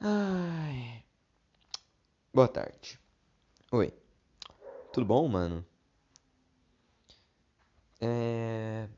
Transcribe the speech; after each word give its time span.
Ai. 0.00 1.04
Boa 2.32 2.48
tarde. 2.48 2.98
Oi. 3.72 3.92
Tudo 4.92 5.06
bom, 5.06 5.28
mano? 5.28 5.64
É. 8.00 8.88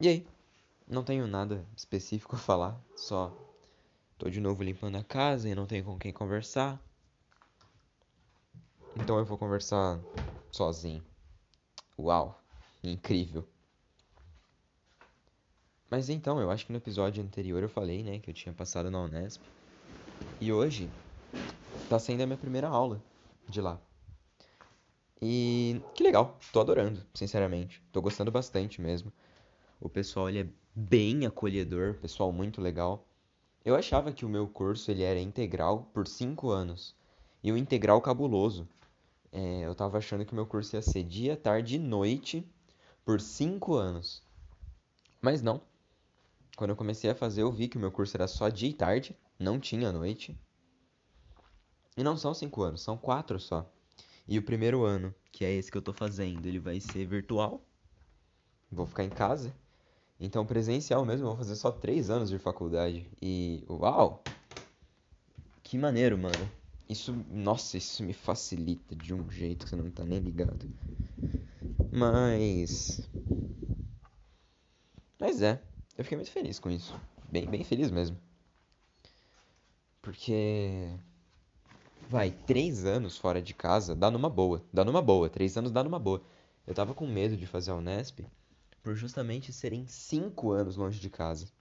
E 0.00 0.08
aí? 0.08 0.26
Não 0.86 1.02
tenho 1.04 1.26
nada 1.26 1.64
específico 1.76 2.36
a 2.36 2.38
falar, 2.38 2.78
só 2.96 3.32
tô 4.18 4.28
de 4.28 4.40
novo 4.40 4.62
limpando 4.62 4.96
a 4.96 5.04
casa 5.04 5.48
e 5.48 5.54
não 5.54 5.66
tenho 5.66 5.84
com 5.84 5.98
quem 5.98 6.12
conversar. 6.12 6.80
Então 8.96 9.18
eu 9.18 9.24
vou 9.24 9.38
conversar 9.38 10.00
sozinho. 10.52 11.02
Uau, 11.98 12.38
incrível. 12.82 13.48
Mas 15.90 16.08
então, 16.08 16.40
eu 16.40 16.50
acho 16.50 16.66
que 16.66 16.72
no 16.72 16.78
episódio 16.78 17.22
anterior 17.22 17.62
eu 17.62 17.68
falei, 17.68 18.02
né, 18.02 18.18
que 18.18 18.30
eu 18.30 18.34
tinha 18.34 18.54
passado 18.54 18.90
na 18.90 19.00
Unesp. 19.00 19.42
E 20.40 20.52
hoje 20.52 20.90
tá 21.88 21.98
sendo 21.98 22.22
a 22.22 22.26
minha 22.26 22.38
primeira 22.38 22.68
aula 22.68 23.02
de 23.48 23.60
lá. 23.60 23.80
E 25.20 25.82
que 25.94 26.02
legal, 26.02 26.38
tô 26.52 26.60
adorando, 26.60 27.04
sinceramente. 27.12 27.82
Tô 27.92 28.00
gostando 28.00 28.30
bastante 28.30 28.80
mesmo. 28.80 29.12
O 29.80 29.88
pessoal 29.88 30.28
ele 30.28 30.40
é 30.40 30.46
bem 30.74 31.26
acolhedor, 31.26 31.94
pessoal 31.94 32.32
muito 32.32 32.60
legal. 32.60 33.06
Eu 33.64 33.76
achava 33.76 34.12
que 34.12 34.24
o 34.24 34.28
meu 34.28 34.48
curso 34.48 34.90
ele 34.90 35.02
era 35.02 35.20
integral 35.20 35.90
por 35.92 36.06
5 36.06 36.48
anos. 36.48 36.94
E 37.42 37.52
o 37.52 37.56
integral 37.56 38.00
cabuloso. 38.00 38.66
É, 39.32 39.60
eu 39.60 39.74
tava 39.74 39.98
achando 39.98 40.24
que 40.24 40.32
o 40.32 40.34
meu 40.34 40.46
curso 40.46 40.74
ia 40.74 40.82
ser 40.82 41.02
dia, 41.04 41.36
tarde 41.36 41.76
e 41.76 41.78
noite 41.78 42.46
por 43.04 43.20
5 43.20 43.74
anos. 43.74 44.22
Mas 45.20 45.42
não. 45.42 45.60
Quando 46.60 46.72
eu 46.72 46.76
comecei 46.76 47.08
a 47.08 47.14
fazer, 47.14 47.40
eu 47.40 47.50
vi 47.50 47.68
que 47.68 47.78
o 47.78 47.80
meu 47.80 47.90
curso 47.90 48.14
era 48.18 48.28
só 48.28 48.50
dia 48.50 48.68
e 48.68 48.74
tarde, 48.74 49.16
não 49.38 49.58
tinha 49.58 49.90
noite. 49.90 50.38
E 51.96 52.02
não 52.02 52.18
são 52.18 52.34
5 52.34 52.60
anos, 52.60 52.82
são 52.82 52.98
4 52.98 53.40
só. 53.40 53.66
E 54.28 54.38
o 54.38 54.42
primeiro 54.42 54.84
ano, 54.84 55.14
que 55.32 55.42
é 55.42 55.50
esse 55.50 55.72
que 55.72 55.78
eu 55.78 55.80
tô 55.80 55.94
fazendo, 55.94 56.44
ele 56.44 56.58
vai 56.58 56.78
ser 56.78 57.06
virtual. 57.06 57.64
Vou 58.70 58.84
ficar 58.84 59.04
em 59.04 59.08
casa. 59.08 59.54
Então, 60.20 60.44
presencial 60.44 61.02
mesmo, 61.06 61.24
eu 61.24 61.30
vou 61.30 61.38
fazer 61.38 61.56
só 61.56 61.72
3 61.72 62.10
anos 62.10 62.28
de 62.28 62.38
faculdade. 62.38 63.10
E, 63.22 63.64
uau! 63.66 64.22
Que 65.62 65.78
maneiro, 65.78 66.18
mano. 66.18 66.46
Isso, 66.86 67.10
nossa, 67.30 67.78
isso 67.78 68.02
me 68.02 68.12
facilita 68.12 68.94
de 68.94 69.14
um 69.14 69.30
jeito 69.30 69.64
que 69.64 69.70
você 69.70 69.76
não 69.76 69.90
tá 69.90 70.04
nem 70.04 70.18
ligado. 70.18 70.68
Mas. 71.90 73.08
Mas 75.18 75.40
é, 75.42 75.62
eu 76.00 76.04
fiquei 76.04 76.16
muito 76.16 76.30
feliz 76.30 76.58
com 76.58 76.70
isso. 76.70 76.98
Bem, 77.30 77.46
bem 77.46 77.62
feliz 77.62 77.90
mesmo. 77.90 78.16
Porque. 80.00 80.88
Vai, 82.08 82.30
três 82.30 82.86
anos 82.86 83.18
fora 83.18 83.42
de 83.42 83.52
casa 83.52 83.94
dá 83.94 84.10
numa 84.10 84.30
boa. 84.30 84.64
Dá 84.72 84.82
numa 84.82 85.02
boa. 85.02 85.28
Três 85.28 85.58
anos 85.58 85.70
dá 85.70 85.84
numa 85.84 85.98
boa. 85.98 86.22
Eu 86.66 86.72
tava 86.72 86.94
com 86.94 87.06
medo 87.06 87.36
de 87.36 87.46
fazer 87.46 87.70
a 87.70 87.74
Unesp 87.74 88.20
por 88.82 88.96
justamente 88.96 89.52
serem 89.52 89.86
cinco 89.86 90.52
anos 90.52 90.74
longe 90.74 90.98
de 90.98 91.10
casa. 91.10 91.52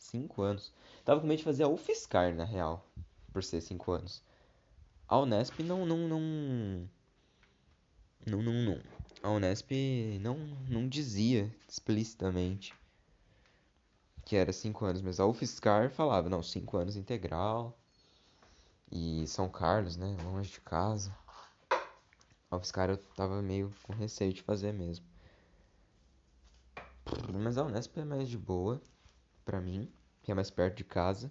Cinco 0.00 0.42
anos. 0.42 0.72
Tava 1.04 1.20
com 1.20 1.26
medo 1.28 1.38
de 1.38 1.44
fazer 1.44 1.62
a 1.62 1.68
UFSCar, 1.68 2.34
na 2.34 2.44
real. 2.44 2.84
Por 3.32 3.44
ser 3.44 3.60
cinco 3.60 3.92
anos. 3.92 4.20
A 5.06 5.16
Unesp 5.20 5.60
não, 5.60 5.86
não, 5.86 6.08
não... 6.08 6.90
Não, 8.26 8.42
não, 8.42 8.52
não. 8.52 8.80
A 9.22 9.30
Unesp 9.30 9.70
não, 10.20 10.38
não 10.68 10.88
dizia 10.88 11.54
explicitamente 11.68 12.74
que 14.24 14.36
era 14.36 14.52
cinco 14.52 14.84
anos, 14.84 15.02
mas 15.02 15.20
a 15.20 15.26
UFSCar 15.26 15.90
falava, 15.90 16.28
não, 16.28 16.42
cinco 16.42 16.76
anos 16.76 16.96
integral. 16.96 17.78
E 18.90 19.26
São 19.26 19.48
Carlos, 19.48 19.96
né, 19.96 20.16
longe 20.22 20.50
de 20.50 20.60
casa. 20.60 21.14
A 22.50 22.56
UFSCar 22.56 22.90
eu 22.90 22.96
tava 22.96 23.42
meio 23.42 23.70
com 23.82 23.92
receio 23.92 24.32
de 24.32 24.42
fazer 24.42 24.72
mesmo. 24.72 25.04
Mas 27.32 27.58
a 27.58 27.64
Unesp 27.64 27.98
é 27.98 28.04
mais 28.04 28.28
de 28.28 28.38
boa 28.38 28.80
pra 29.44 29.60
mim, 29.60 29.92
que 30.22 30.30
é 30.30 30.34
mais 30.34 30.50
perto 30.50 30.76
de 30.76 30.84
casa. 30.84 31.30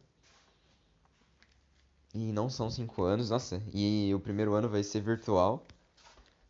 E 2.14 2.32
não 2.32 2.50
são 2.50 2.70
cinco 2.70 3.04
anos, 3.04 3.32
nossa. 3.32 3.64
E 3.74 4.14
o 4.14 4.20
primeiro 4.20 4.54
ano 4.54 4.70
vai 4.70 4.84
ser 4.84 5.02
virtual. 5.02 5.66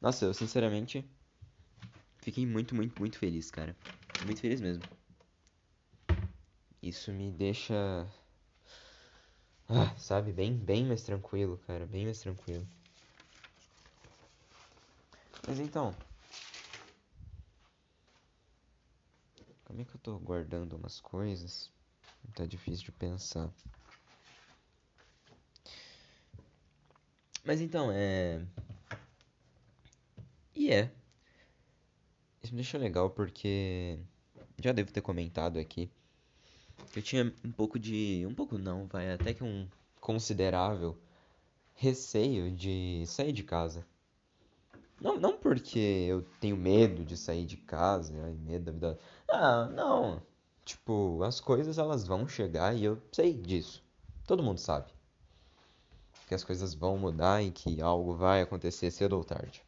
Nossa, 0.01 0.25
eu 0.25 0.33
sinceramente 0.33 1.09
fiquei 2.17 2.45
muito, 2.45 2.75
muito, 2.75 2.99
muito 2.99 3.17
feliz, 3.17 3.49
cara. 3.49 3.75
Muito 4.25 4.41
feliz 4.41 4.59
mesmo. 4.59 4.83
Isso 6.83 7.13
me 7.13 7.31
deixa, 7.31 8.05
ah, 9.69 9.95
sabe, 9.95 10.33
bem, 10.33 10.53
bem 10.53 10.85
mais 10.85 11.01
tranquilo, 11.01 11.57
cara, 11.66 11.85
bem 11.85 12.03
mais 12.03 12.19
tranquilo. 12.19 12.67
Mas 15.47 15.61
então, 15.61 15.95
como 19.63 19.79
é 19.79 19.85
que 19.85 19.95
eu 19.95 20.01
tô 20.01 20.19
guardando 20.19 20.73
umas 20.73 20.99
coisas? 20.99 21.71
Tá 22.35 22.45
difícil 22.45 22.83
de 22.83 22.91
pensar. 22.91 23.50
Mas 27.45 27.61
então, 27.61 27.89
é. 27.94 28.45
E 30.53 30.69
é. 30.69 30.91
Isso 32.44 32.51
me 32.51 32.57
deixa 32.61 32.77
legal 32.77 33.09
porque. 33.09 33.97
Já 34.61 34.73
devo 34.73 34.91
ter 34.91 35.01
comentado 35.01 35.57
aqui. 35.57 35.89
Eu 36.95 37.01
tinha 37.01 37.34
um 37.44 37.51
pouco 37.51 37.79
de. 37.79 38.25
Um 38.28 38.34
pouco 38.34 38.57
não, 38.57 38.88
vai 38.88 39.11
até 39.11 39.34
que 39.34 39.44
um 39.44 39.67
considerável 40.00 40.97
receio 41.75 42.51
de 42.51 43.03
sair 43.07 43.31
de 43.31 43.44
casa. 43.44 43.85
Não, 45.01 45.19
não 45.19 45.38
porque 45.38 45.79
eu 45.79 46.22
tenho 46.39 46.56
medo 46.56 47.03
de 47.03 47.17
sair 47.17 47.45
de 47.45 47.57
casa, 47.57 48.13
ai, 48.23 48.33
medo 48.33 48.66
da 48.66 48.72
vida. 48.72 49.00
Ah, 49.28 49.66
não. 49.73 50.22
Tipo, 50.63 51.22
as 51.23 51.39
coisas 51.39 51.78
elas 51.78 52.06
vão 52.06 52.28
chegar 52.28 52.75
e 52.75 52.85
eu 52.85 53.01
sei 53.12 53.33
disso. 53.33 53.83
Todo 54.25 54.44
mundo 54.44 54.59
sabe 54.59 54.94
que 56.28 56.33
as 56.33 56.44
coisas 56.44 56.73
vão 56.73 56.97
mudar 56.97 57.44
e 57.44 57.51
que 57.51 57.81
algo 57.81 58.16
vai 58.16 58.41
acontecer 58.41 58.89
cedo 58.91 59.13
ou 59.13 59.23
tarde. 59.23 59.62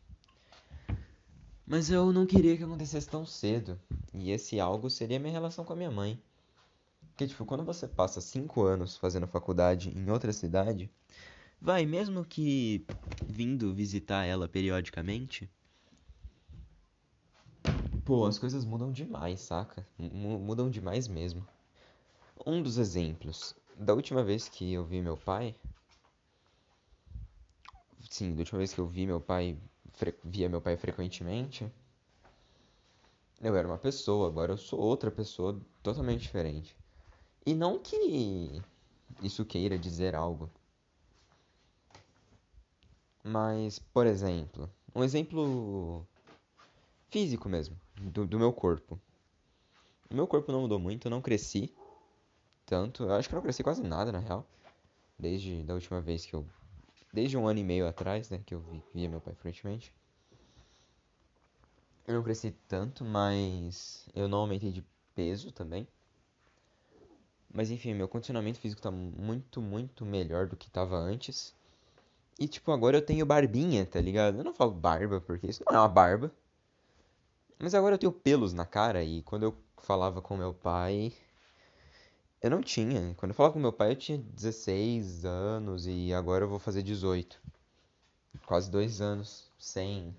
Mas 1.68 1.90
eu 1.90 2.14
não 2.14 2.26
queria 2.26 2.56
que 2.56 2.64
acontecesse 2.64 3.08
tão 3.08 3.26
cedo. 3.26 3.80
E 4.14 4.32
esse 4.32 4.60
algo 4.60 4.90
seria 4.90 5.20
minha 5.20 5.34
relação 5.34 5.66
com 5.66 5.74
a 5.74 5.76
minha 5.76 5.92
mãe. 5.92 6.22
Porque, 7.16 7.28
tipo, 7.28 7.46
quando 7.46 7.64
você 7.64 7.88
passa 7.88 8.20
cinco 8.20 8.64
anos 8.64 8.98
fazendo 8.98 9.26
faculdade 9.26 9.90
em 9.98 10.10
outra 10.12 10.34
cidade, 10.34 10.92
vai, 11.62 11.86
mesmo 11.86 12.26
que 12.26 12.86
vindo 13.26 13.74
visitar 13.74 14.26
ela 14.26 14.50
periodicamente, 14.50 15.50
pô, 18.04 18.26
as 18.26 18.38
coisas 18.38 18.66
mudam 18.66 18.92
demais, 18.92 19.40
saca? 19.40 19.88
M 19.98 20.10
mudam 20.40 20.70
demais 20.70 21.08
mesmo. 21.08 21.48
Um 22.46 22.62
dos 22.62 22.78
exemplos, 22.78 23.56
da 23.78 23.94
última 23.94 24.22
vez 24.22 24.50
que 24.50 24.74
eu 24.74 24.84
vi 24.86 25.02
meu 25.02 25.16
pai, 25.16 25.56
sim, 28.10 28.34
da 28.34 28.40
última 28.40 28.58
vez 28.60 28.74
que 28.74 28.80
eu 28.82 28.88
vi 28.88 29.06
meu 29.08 29.22
pai, 29.22 29.58
via 30.22 30.50
meu 30.50 30.60
pai 30.60 30.76
frequentemente, 30.76 31.72
eu 33.42 33.56
era 33.56 33.66
uma 33.66 33.78
pessoa, 33.78 34.28
agora 34.28 34.52
eu 34.52 34.58
sou 34.58 34.82
outra 34.82 35.10
pessoa 35.10 35.58
totalmente 35.82 36.22
diferente. 36.22 36.76
E 37.46 37.54
não 37.54 37.78
que 37.78 38.62
isso 39.22 39.46
queira 39.46 39.78
dizer 39.78 40.16
algo. 40.16 40.50
Mas, 43.24 43.80
por 43.80 44.08
exemplo, 44.08 44.70
um 44.96 45.04
exemplo 45.04 46.08
físico 47.10 47.48
mesmo, 47.48 47.80
do, 47.96 48.26
do 48.26 48.40
meu 48.40 48.52
corpo. 48.52 49.00
O 50.10 50.16
meu 50.16 50.28
corpo 50.28 50.52
não 50.52 50.62
mudou 50.62 50.80
muito, 50.80 51.08
eu 51.08 51.12
não 51.12 51.22
cresci 51.22 51.74
tanto. 52.66 53.04
Eu 53.04 53.14
acho 53.14 53.28
que 53.28 53.36
eu 53.36 53.38
não 53.38 53.44
cresci 53.44 53.64
quase 53.64 53.84
nada, 53.84 54.12
na 54.12 54.20
real. 54.20 54.46
Desde 55.18 55.64
da 55.64 55.74
última 55.74 56.02
vez 56.02 56.26
que 56.26 56.36
eu 56.36 56.46
desde 57.14 57.38
um 57.38 57.48
ano 57.48 57.60
e 57.60 57.64
meio 57.64 57.88
atrás, 57.88 58.30
né, 58.30 58.42
que 58.46 58.54
eu 58.54 58.84
via 58.94 59.10
meu 59.10 59.22
pai 59.22 59.34
frequentemente. 59.36 59.96
Eu 62.06 62.16
não 62.16 62.24
cresci 62.24 62.52
tanto, 62.68 63.06
mas 63.06 64.08
eu 64.14 64.28
não 64.28 64.40
aumentei 64.40 64.72
de 64.72 64.84
peso 65.16 65.52
também. 65.52 65.88
Mas 67.56 67.72
enfim, 67.72 67.94
meu 67.94 68.10
condicionamento 68.10 68.60
físico 68.60 68.82
tá 68.82 68.92
muito, 68.92 69.62
muito 69.62 70.06
melhor 70.06 70.46
do 70.46 70.58
que 70.58 70.70
tava 70.70 70.98
antes. 70.98 71.56
E 72.38 72.50
tipo, 72.50 72.70
agora 72.70 72.98
eu 72.98 73.02
tenho 73.02 73.26
barbinha, 73.26 73.86
tá 73.86 74.02
ligado? 74.02 74.40
Eu 74.40 74.44
não 74.44 74.54
falo 74.54 74.72
barba 74.72 75.22
porque 75.22 75.48
isso 75.48 75.64
não 75.66 75.78
é 75.78 75.80
uma 75.80 75.88
barba. 75.88 76.30
Mas 77.58 77.74
agora 77.74 77.96
eu 77.96 78.00
tenho 78.00 78.12
pelos 78.12 78.52
na 78.52 78.66
cara 78.66 79.02
e 79.06 79.22
quando 79.22 79.44
eu 79.44 79.56
falava 79.78 80.22
com 80.22 80.36
meu 80.36 80.54
pai, 80.54 81.14
eu 82.42 82.50
não 82.50 82.62
tinha. 82.62 83.14
Quando 83.16 83.32
eu 83.32 83.36
falava 83.36 83.54
com 83.54 83.60
meu 83.60 83.72
pai, 83.72 83.92
eu 83.92 83.96
tinha 83.96 84.18
16 84.18 85.24
anos 85.24 85.88
e 85.88 86.14
agora 86.14 86.44
eu 86.44 86.50
vou 86.50 86.60
fazer 86.60 86.84
18. 86.84 87.40
Quase 88.46 88.70
dois 88.70 89.00
anos 89.00 89.50
sem. 89.58 90.14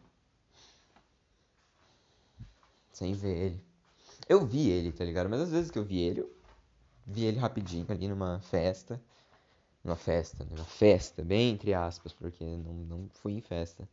Sem 2.92 3.12
ver 3.12 3.36
ele. 3.36 3.60
Eu 4.26 4.46
vi 4.46 4.70
ele, 4.70 4.90
tá 4.90 5.04
ligado? 5.04 5.28
Mas 5.28 5.42
às 5.42 5.50
vezes 5.50 5.70
que 5.70 5.78
eu 5.78 5.84
vi 5.84 5.98
ele, 5.98 6.20
eu 6.20 6.35
vi 7.06 7.24
ele 7.24 7.38
rapidinho 7.38 7.86
ali 7.88 8.08
numa 8.08 8.40
festa. 8.40 9.00
numa 9.84 9.96
festa, 9.96 10.44
numa 10.44 10.64
festa, 10.64 11.24
bem 11.24 11.50
entre 11.52 11.72
aspas, 11.74 12.12
porque 12.12 12.44
não, 12.44 12.74
não 12.74 13.08
fui 13.14 13.34
em 13.34 13.40
festa. 13.40 13.88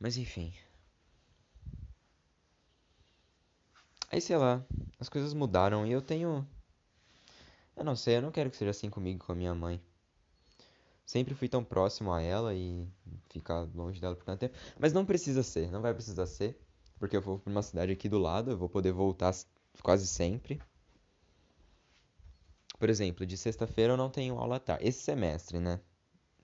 Mas 0.00 0.16
enfim. 0.16 0.52
Aí 4.10 4.20
sei 4.20 4.36
lá, 4.36 4.64
as 4.98 5.08
coisas 5.08 5.34
mudaram 5.34 5.86
e 5.86 5.92
eu 5.92 6.00
tenho. 6.00 6.46
Eu 7.76 7.84
não 7.84 7.96
sei, 7.96 8.16
eu 8.16 8.22
não 8.22 8.30
quero 8.30 8.50
que 8.50 8.56
seja 8.56 8.70
assim 8.70 8.90
comigo 8.90 9.24
com 9.24 9.32
a 9.32 9.34
minha 9.34 9.54
mãe. 9.54 9.80
Sempre 11.04 11.34
fui 11.34 11.48
tão 11.48 11.64
próximo 11.64 12.12
a 12.12 12.20
ela 12.22 12.54
e 12.54 12.86
ficar 13.30 13.62
longe 13.74 14.00
dela 14.00 14.14
por 14.14 14.24
tanto 14.24 14.40
tempo. 14.40 14.56
Mas 14.78 14.92
não 14.92 15.04
precisa 15.06 15.42
ser, 15.42 15.70
não 15.70 15.80
vai 15.80 15.94
precisar 15.94 16.26
ser. 16.26 16.58
Porque 16.98 17.16
eu 17.16 17.22
vou 17.22 17.38
pra 17.38 17.50
uma 17.50 17.62
cidade 17.62 17.92
aqui 17.92 18.08
do 18.08 18.18
lado, 18.18 18.50
eu 18.50 18.58
vou 18.58 18.68
poder 18.68 18.92
voltar 18.92 19.34
quase 19.82 20.06
sempre. 20.06 20.60
Por 22.78 22.88
exemplo, 22.88 23.26
de 23.26 23.36
sexta-feira 23.36 23.94
eu 23.94 23.96
não 23.96 24.10
tenho 24.10 24.38
aula 24.38 24.56
à 24.56 24.60
tarde. 24.60 24.86
Esse 24.86 25.00
semestre, 25.00 25.58
né? 25.58 25.80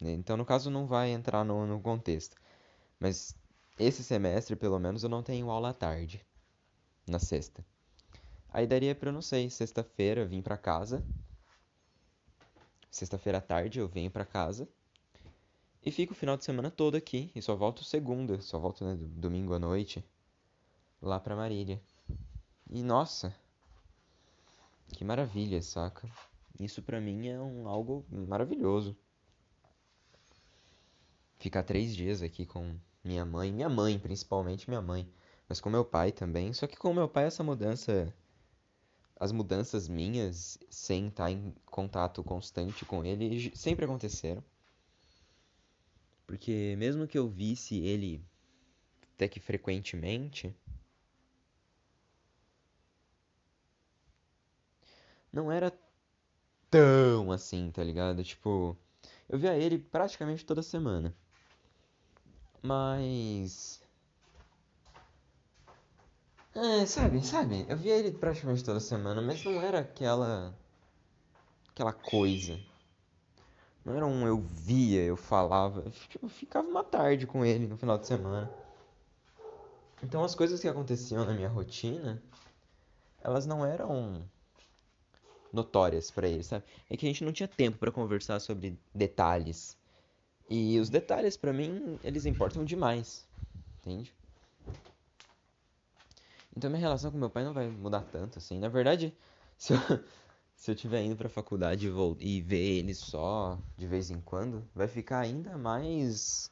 Então, 0.00 0.36
no 0.36 0.44
caso, 0.44 0.70
não 0.70 0.86
vai 0.86 1.10
entrar 1.10 1.44
no, 1.44 1.66
no 1.66 1.80
contexto. 1.80 2.36
Mas 2.98 3.36
esse 3.78 4.02
semestre, 4.02 4.56
pelo 4.56 4.78
menos, 4.78 5.04
eu 5.04 5.08
não 5.08 5.22
tenho 5.22 5.50
aula 5.50 5.70
à 5.70 5.74
tarde. 5.74 6.24
Na 7.06 7.18
sexta. 7.18 7.64
Aí 8.52 8.66
daria 8.66 8.94
pra, 8.94 9.10
eu 9.10 9.12
não 9.12 9.22
sei, 9.22 9.50
sexta-feira 9.50 10.24
vim 10.24 10.40
pra 10.40 10.56
casa 10.56 11.04
Sexta-feira 12.94 13.38
à 13.38 13.40
tarde 13.40 13.80
eu 13.80 13.88
venho 13.88 14.08
para 14.08 14.24
casa 14.24 14.68
e 15.84 15.90
fico 15.90 16.12
o 16.12 16.16
final 16.16 16.36
de 16.36 16.44
semana 16.44 16.70
todo 16.70 16.94
aqui. 16.94 17.28
E 17.34 17.42
só 17.42 17.56
volto 17.56 17.82
segunda, 17.82 18.40
só 18.40 18.56
volto 18.56 18.84
né, 18.84 18.96
domingo 18.96 19.52
à 19.52 19.58
noite 19.58 20.04
lá 21.02 21.18
pra 21.18 21.34
Marília. 21.34 21.82
E 22.70 22.84
nossa, 22.84 23.34
que 24.94 25.04
maravilha, 25.04 25.60
saca? 25.62 26.08
Isso 26.58 26.82
pra 26.82 27.00
mim 27.00 27.28
é 27.28 27.40
um 27.40 27.68
algo 27.68 28.04
maravilhoso. 28.10 28.96
Ficar 31.38 31.62
três 31.62 31.94
dias 31.94 32.22
aqui 32.22 32.46
com 32.46 32.76
minha 33.02 33.24
mãe, 33.24 33.52
minha 33.52 33.68
mãe 33.68 33.98
principalmente, 33.98 34.68
minha 34.68 34.80
mãe, 34.80 35.08
mas 35.48 35.60
com 35.60 35.68
meu 35.68 35.84
pai 35.84 36.12
também. 36.12 36.52
Só 36.52 36.66
que 36.66 36.76
com 36.76 36.94
meu 36.94 37.08
pai 37.08 37.24
essa 37.24 37.42
mudança 37.42 38.14
as 39.18 39.32
mudanças 39.32 39.88
minhas, 39.88 40.58
sem 40.68 41.08
estar 41.08 41.30
em 41.30 41.54
contato 41.66 42.22
constante 42.22 42.84
com 42.84 43.04
ele, 43.04 43.52
sempre 43.56 43.84
aconteceram. 43.84 44.42
Porque 46.26 46.74
mesmo 46.78 47.06
que 47.06 47.16
eu 47.16 47.28
visse 47.28 47.78
ele 47.78 48.24
até 49.14 49.28
que 49.28 49.38
frequentemente, 49.38 50.54
não 55.34 55.50
era 55.50 55.72
tão 56.70 57.32
assim, 57.32 57.70
tá 57.70 57.82
ligado? 57.82 58.22
Tipo, 58.22 58.76
eu 59.28 59.38
via 59.38 59.56
ele 59.56 59.78
praticamente 59.78 60.44
toda 60.44 60.62
semana. 60.62 61.14
Mas 62.62 63.82
é, 66.54 66.86
sabe, 66.86 67.26
sabe? 67.26 67.66
Eu 67.68 67.76
via 67.76 67.96
ele 67.96 68.12
praticamente 68.12 68.62
toda 68.62 68.78
semana, 68.78 69.20
mas 69.20 69.44
não 69.44 69.60
era 69.60 69.80
aquela. 69.80 70.54
aquela 71.70 71.92
coisa. 71.92 72.60
Não 73.84 73.96
era 73.96 74.06
um 74.06 74.26
eu 74.26 74.40
via, 74.40 75.02
eu 75.02 75.16
falava. 75.16 75.84
Eu 76.22 76.28
ficava 76.28 76.66
uma 76.68 76.84
tarde 76.84 77.26
com 77.26 77.44
ele 77.44 77.66
no 77.66 77.76
final 77.76 77.98
de 77.98 78.06
semana. 78.06 78.48
Então 80.00 80.22
as 80.22 80.34
coisas 80.34 80.60
que 80.60 80.68
aconteciam 80.68 81.24
na 81.24 81.32
minha 81.32 81.48
rotina, 81.48 82.22
elas 83.20 83.46
não 83.46 83.66
eram 83.66 84.24
notórias 85.54 86.10
para 86.10 86.28
ele, 86.28 86.42
sabe? 86.42 86.64
É 86.90 86.96
que 86.96 87.06
a 87.06 87.08
gente 87.08 87.24
não 87.24 87.32
tinha 87.32 87.48
tempo 87.48 87.78
para 87.78 87.92
conversar 87.92 88.40
sobre 88.40 88.78
detalhes. 88.94 89.76
E 90.50 90.78
os 90.78 90.90
detalhes 90.90 91.36
para 91.36 91.52
mim, 91.52 91.98
eles 92.02 92.26
importam 92.26 92.64
demais. 92.64 93.26
Entende? 93.80 94.14
Então 96.56 96.70
minha 96.70 96.80
relação 96.80 97.10
com 97.10 97.18
meu 97.18 97.30
pai 97.30 97.44
não 97.44 97.52
vai 97.52 97.68
mudar 97.68 98.02
tanto, 98.02 98.38
assim. 98.38 98.58
Na 98.58 98.68
verdade, 98.68 99.14
se 99.58 99.72
eu, 99.74 99.78
se 100.56 100.70
eu 100.70 100.74
tiver 100.74 101.02
indo 101.02 101.16
pra 101.16 101.28
faculdade 101.28 101.86
e, 101.86 101.90
vou, 101.90 102.16
e 102.20 102.40
ver 102.40 102.78
ele 102.78 102.94
só 102.94 103.58
de 103.76 103.86
vez 103.86 104.10
em 104.10 104.20
quando, 104.20 104.68
vai 104.74 104.88
ficar 104.88 105.20
ainda 105.20 105.56
mais. 105.58 106.50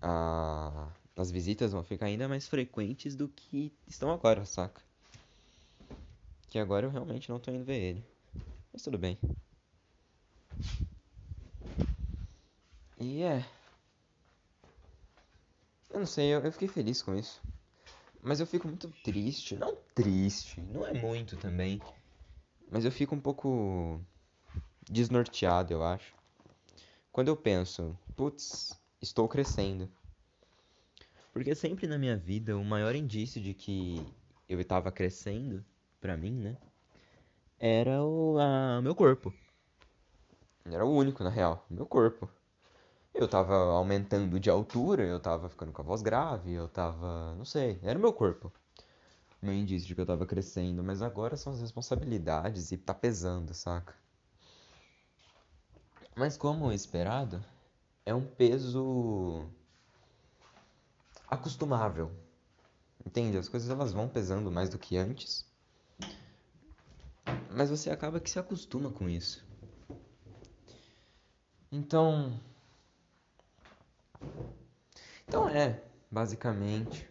Ah, 0.00 0.90
as 1.16 1.30
visitas 1.30 1.72
vão 1.72 1.82
ficar 1.84 2.06
ainda 2.06 2.28
mais 2.28 2.48
frequentes 2.48 3.14
do 3.16 3.28
que 3.28 3.72
estão 3.86 4.10
agora, 4.10 4.44
saca? 4.44 4.82
Que 6.52 6.58
agora 6.58 6.84
eu 6.84 6.90
realmente 6.90 7.30
não 7.30 7.40
tô 7.40 7.50
indo 7.50 7.64
ver 7.64 7.80
ele. 7.80 8.04
Mas 8.70 8.82
tudo 8.82 8.98
bem. 8.98 9.18
E 13.00 13.22
é. 13.22 13.42
Eu 15.88 16.00
não 16.00 16.04
sei, 16.04 16.26
eu, 16.26 16.40
eu 16.40 16.52
fiquei 16.52 16.68
feliz 16.68 17.00
com 17.00 17.16
isso. 17.16 17.40
Mas 18.20 18.38
eu 18.38 18.46
fico 18.46 18.68
muito 18.68 18.90
triste. 19.02 19.56
Não 19.56 19.74
triste, 19.94 20.60
não 20.60 20.86
é 20.86 20.92
muito 20.92 21.38
também. 21.38 21.80
Mas 22.70 22.84
eu 22.84 22.92
fico 22.92 23.14
um 23.14 23.20
pouco 23.20 23.98
desnorteado, 24.90 25.72
eu 25.72 25.82
acho. 25.82 26.14
Quando 27.10 27.28
eu 27.28 27.36
penso, 27.36 27.98
putz, 28.14 28.78
estou 29.00 29.26
crescendo. 29.26 29.90
Porque 31.32 31.54
sempre 31.54 31.86
na 31.86 31.96
minha 31.96 32.18
vida 32.18 32.58
o 32.58 32.62
maior 32.62 32.94
indício 32.94 33.40
de 33.40 33.54
que 33.54 34.06
eu 34.46 34.60
estava 34.60 34.92
crescendo, 34.92 35.64
pra 36.02 36.16
mim, 36.16 36.32
né? 36.32 36.56
Era 37.58 38.02
o 38.02 38.36
a, 38.38 38.82
meu 38.82 38.94
corpo. 38.94 39.32
Era 40.66 40.84
o 40.84 40.90
único, 40.90 41.22
na 41.22 41.30
real, 41.30 41.64
meu 41.70 41.86
corpo. 41.86 42.28
Eu 43.14 43.28
tava 43.28 43.54
aumentando 43.54 44.40
de 44.40 44.50
altura, 44.50 45.04
eu 45.04 45.20
tava 45.20 45.48
ficando 45.48 45.72
com 45.72 45.80
a 45.80 45.84
voz 45.84 46.02
grave, 46.02 46.52
eu 46.52 46.68
tava. 46.68 47.34
não 47.36 47.44
sei, 47.44 47.78
era 47.82 47.98
o 47.98 48.02
meu 48.02 48.12
corpo. 48.12 48.52
Meu 49.40 49.54
indício 49.54 49.86
de 49.88 49.94
que 49.94 50.00
eu 50.00 50.06
tava 50.06 50.26
crescendo, 50.26 50.82
mas 50.82 51.02
agora 51.02 51.36
são 51.36 51.52
as 51.52 51.60
responsabilidades 51.60 52.72
e 52.72 52.76
tá 52.76 52.94
pesando, 52.94 53.54
saca? 53.54 53.94
Mas 56.16 56.36
como 56.36 56.72
esperado, 56.72 57.44
é 58.04 58.14
um 58.14 58.26
peso 58.26 59.46
acostumável. 61.28 62.10
Entende? 63.04 63.38
As 63.38 63.48
coisas 63.48 63.70
elas 63.70 63.92
vão 63.92 64.08
pesando 64.08 64.50
mais 64.50 64.68
do 64.68 64.78
que 64.78 64.96
antes. 64.96 65.51
Mas 67.50 67.70
você 67.70 67.90
acaba 67.90 68.20
que 68.20 68.30
se 68.30 68.38
acostuma 68.38 68.90
com 68.90 69.08
isso. 69.08 69.44
Então, 71.70 72.38
então 75.26 75.48
é, 75.48 75.82
basicamente, 76.10 77.08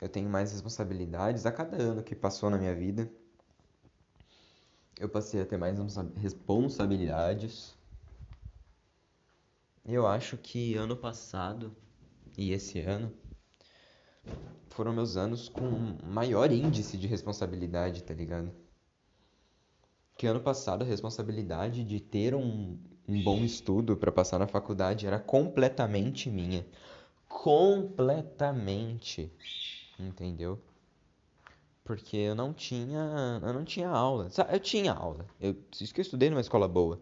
eu 0.00 0.08
tenho 0.08 0.28
mais 0.28 0.52
responsabilidades 0.52 1.46
a 1.46 1.52
cada 1.52 1.76
ano 1.76 2.02
que 2.02 2.14
passou 2.14 2.50
na 2.50 2.58
minha 2.58 2.74
vida. 2.74 3.10
Eu 4.98 5.08
passei 5.08 5.40
a 5.40 5.46
ter 5.46 5.56
mais 5.56 5.78
responsabilidades. 6.16 7.74
Eu 9.84 10.06
acho 10.06 10.36
que 10.36 10.74
ano 10.74 10.96
passado 10.96 11.74
e 12.36 12.52
esse 12.52 12.80
ano 12.80 13.12
foram 14.68 14.92
meus 14.92 15.16
anos 15.16 15.48
com 15.48 15.96
maior 16.04 16.52
índice 16.52 16.98
de 16.98 17.06
responsabilidade, 17.06 18.02
tá 18.02 18.12
ligado? 18.12 18.65
Que 20.16 20.26
ano 20.26 20.40
passado 20.40 20.82
a 20.82 20.86
responsabilidade 20.86 21.84
de 21.84 22.00
ter 22.00 22.34
um, 22.34 22.78
um 23.06 23.22
bom 23.22 23.44
estudo 23.44 23.96
para 23.96 24.10
passar 24.10 24.38
na 24.38 24.46
faculdade 24.46 25.06
era 25.06 25.18
completamente 25.18 26.30
minha. 26.30 26.66
Completamente. 27.28 29.30
Entendeu? 29.98 30.58
Porque 31.84 32.16
eu 32.16 32.34
não 32.34 32.52
tinha, 32.52 33.40
eu 33.42 33.52
não 33.52 33.64
tinha 33.64 33.88
aula. 33.88 34.28
Eu 34.50 34.58
tinha 34.58 34.92
aula. 34.92 35.26
Eu, 35.40 35.56
isso 35.80 35.94
que 35.94 36.00
eu 36.00 36.02
estudei 36.02 36.28
numa 36.28 36.40
escola 36.40 36.66
boa. 36.66 37.00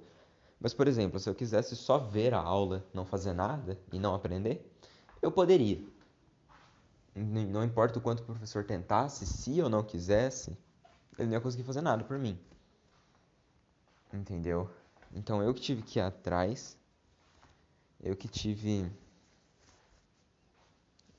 Mas, 0.61 0.75
por 0.75 0.89
exemplo, 0.89 1.19
se 1.19 1.29
eu 1.29 1.35
quisesse 1.35 1.77
só 1.77 1.99
ver 1.99 2.35
a 2.35 2.41
aula, 2.41 2.85
não 2.93 3.05
fazer 3.05 3.33
nada 3.33 3.79
e 3.93 3.99
não 3.99 4.15
aprender, 4.15 4.71
eu 5.23 5.31
poderia. 5.31 5.81
Não 7.15 7.65
importa 7.65 7.99
o 7.99 8.03
quanto 8.03 8.21
o 8.21 8.27
professor 8.27 8.65
tentasse, 8.65 9.27
se 9.27 9.57
eu 9.57 9.69
não 9.69 9.83
quisesse, 9.83 10.57
ele 11.19 11.29
não 11.29 11.35
ia 11.35 11.41
conseguir 11.41 11.63
fazer 11.63 11.81
nada 11.81 12.03
por 12.03 12.19
mim. 12.19 12.39
Entendeu? 14.15 14.71
Então 15.13 15.43
eu 15.43 15.53
que 15.53 15.61
tive 15.61 15.83
que 15.83 15.99
ir 15.99 16.03
atrás, 16.03 16.77
eu 18.01 18.15
que 18.15 18.29
tive. 18.29 18.91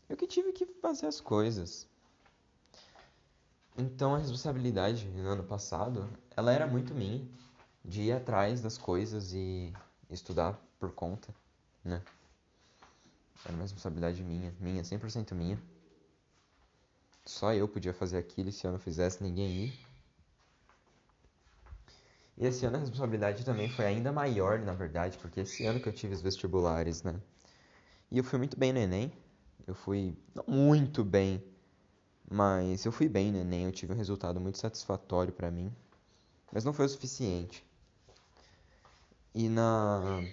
Eu 0.08 0.16
que 0.16 0.26
tive 0.26 0.54
que 0.54 0.66
fazer 0.66 1.08
as 1.08 1.20
coisas. 1.20 1.88
Então 3.78 4.16
a 4.16 4.18
responsabilidade 4.18 5.06
no 5.08 5.28
ano 5.30 5.44
passado, 5.44 6.10
ela 6.36 6.54
era 6.54 6.66
muito 6.66 6.94
minha, 6.94 7.28
de 7.84 8.04
ir 8.04 8.12
atrás 8.14 8.62
das 8.62 8.78
coisas 8.78 9.34
e 9.34 9.74
estudar 10.10 10.58
por 10.80 10.92
conta, 10.94 11.34
né? 11.84 12.02
Era 13.44 13.54
uma 13.54 13.64
responsabilidade 13.64 14.24
minha, 14.24 14.54
minha, 14.60 14.82
100% 14.82 15.34
minha. 15.34 15.62
Só 17.26 17.54
eu 17.54 17.68
podia 17.68 17.94
fazer 17.94 18.18
aquilo 18.18 18.50
e 18.50 18.52
se 18.54 18.66
eu 18.66 18.72
não 18.72 18.80
fizesse, 18.80 19.22
ninguém 19.22 19.66
ia. 19.66 19.74
E 22.38 22.46
esse 22.46 22.66
ano 22.66 22.78
a 22.78 22.80
responsabilidade 22.80 23.46
também 23.46 23.70
foi 23.70 23.86
ainda 23.86 24.12
maior, 24.12 24.60
na 24.60 24.74
verdade, 24.74 25.18
porque 25.18 25.40
esse 25.42 25.66
ano 25.66 25.80
que 25.80 25.88
eu 25.88 25.94
tive 25.94 26.14
os 26.14 26.22
vestibulares, 26.22 27.02
né? 27.02 27.16
E 28.12 28.18
eu 28.18 28.24
fui 28.24 28.38
muito 28.38 28.58
bem 28.58 28.74
no 28.74 28.80
Enem. 28.80 29.12
Eu 29.66 29.74
fui 29.74 30.16
não 30.34 30.44
muito 30.48 31.04
bem, 31.04 31.44
mas 32.30 32.86
eu 32.86 32.92
fui 32.92 33.08
bem 33.08 33.32
no 33.32 33.40
Enem. 33.40 33.66
Eu 33.66 33.72
tive 33.72 33.94
um 33.94 33.96
resultado 33.96 34.40
muito 34.40 34.58
satisfatório 34.58 35.34
para 35.34 35.50
mim, 35.50 35.74
mas 36.52 36.64
não 36.64 36.74
foi 36.74 36.86
o 36.86 36.90
suficiente. 36.90 37.66
E 39.34 39.50
na 39.50 40.24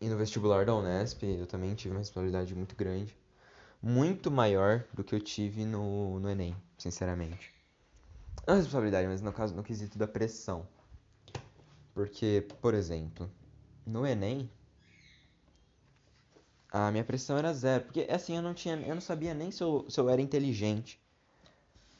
e 0.00 0.08
no 0.08 0.16
vestibular 0.16 0.64
da 0.64 0.74
Unesp 0.74 1.22
eu 1.22 1.46
também 1.46 1.74
tive 1.74 1.94
uma 1.94 2.00
responsabilidade 2.00 2.54
muito 2.54 2.74
grande, 2.74 3.16
muito 3.82 4.30
maior 4.30 4.84
do 4.92 5.04
que 5.04 5.14
eu 5.14 5.20
tive 5.20 5.64
no, 5.64 6.18
no 6.18 6.28
Enem, 6.28 6.56
sinceramente. 6.78 7.52
Não 8.46 8.54
a 8.54 8.56
responsabilidade, 8.56 9.06
mas 9.06 9.20
no 9.20 9.32
caso 9.32 9.54
no 9.54 9.62
quesito 9.62 9.98
da 9.98 10.08
pressão. 10.08 10.66
Porque, 11.94 12.46
por 12.60 12.74
exemplo, 12.74 13.30
no 13.86 14.06
Enem, 14.06 14.50
a 16.70 16.90
minha 16.90 17.04
pressão 17.04 17.36
era 17.36 17.52
zero. 17.52 17.84
Porque 17.84 18.06
assim, 18.10 18.36
eu 18.36 18.42
não 18.42 18.54
tinha. 18.54 18.76
Eu 18.76 18.94
não 18.94 19.02
sabia 19.02 19.34
nem 19.34 19.50
se 19.50 19.62
eu, 19.62 19.84
se 19.88 20.00
eu 20.00 20.08
era 20.08 20.22
inteligente. 20.22 20.98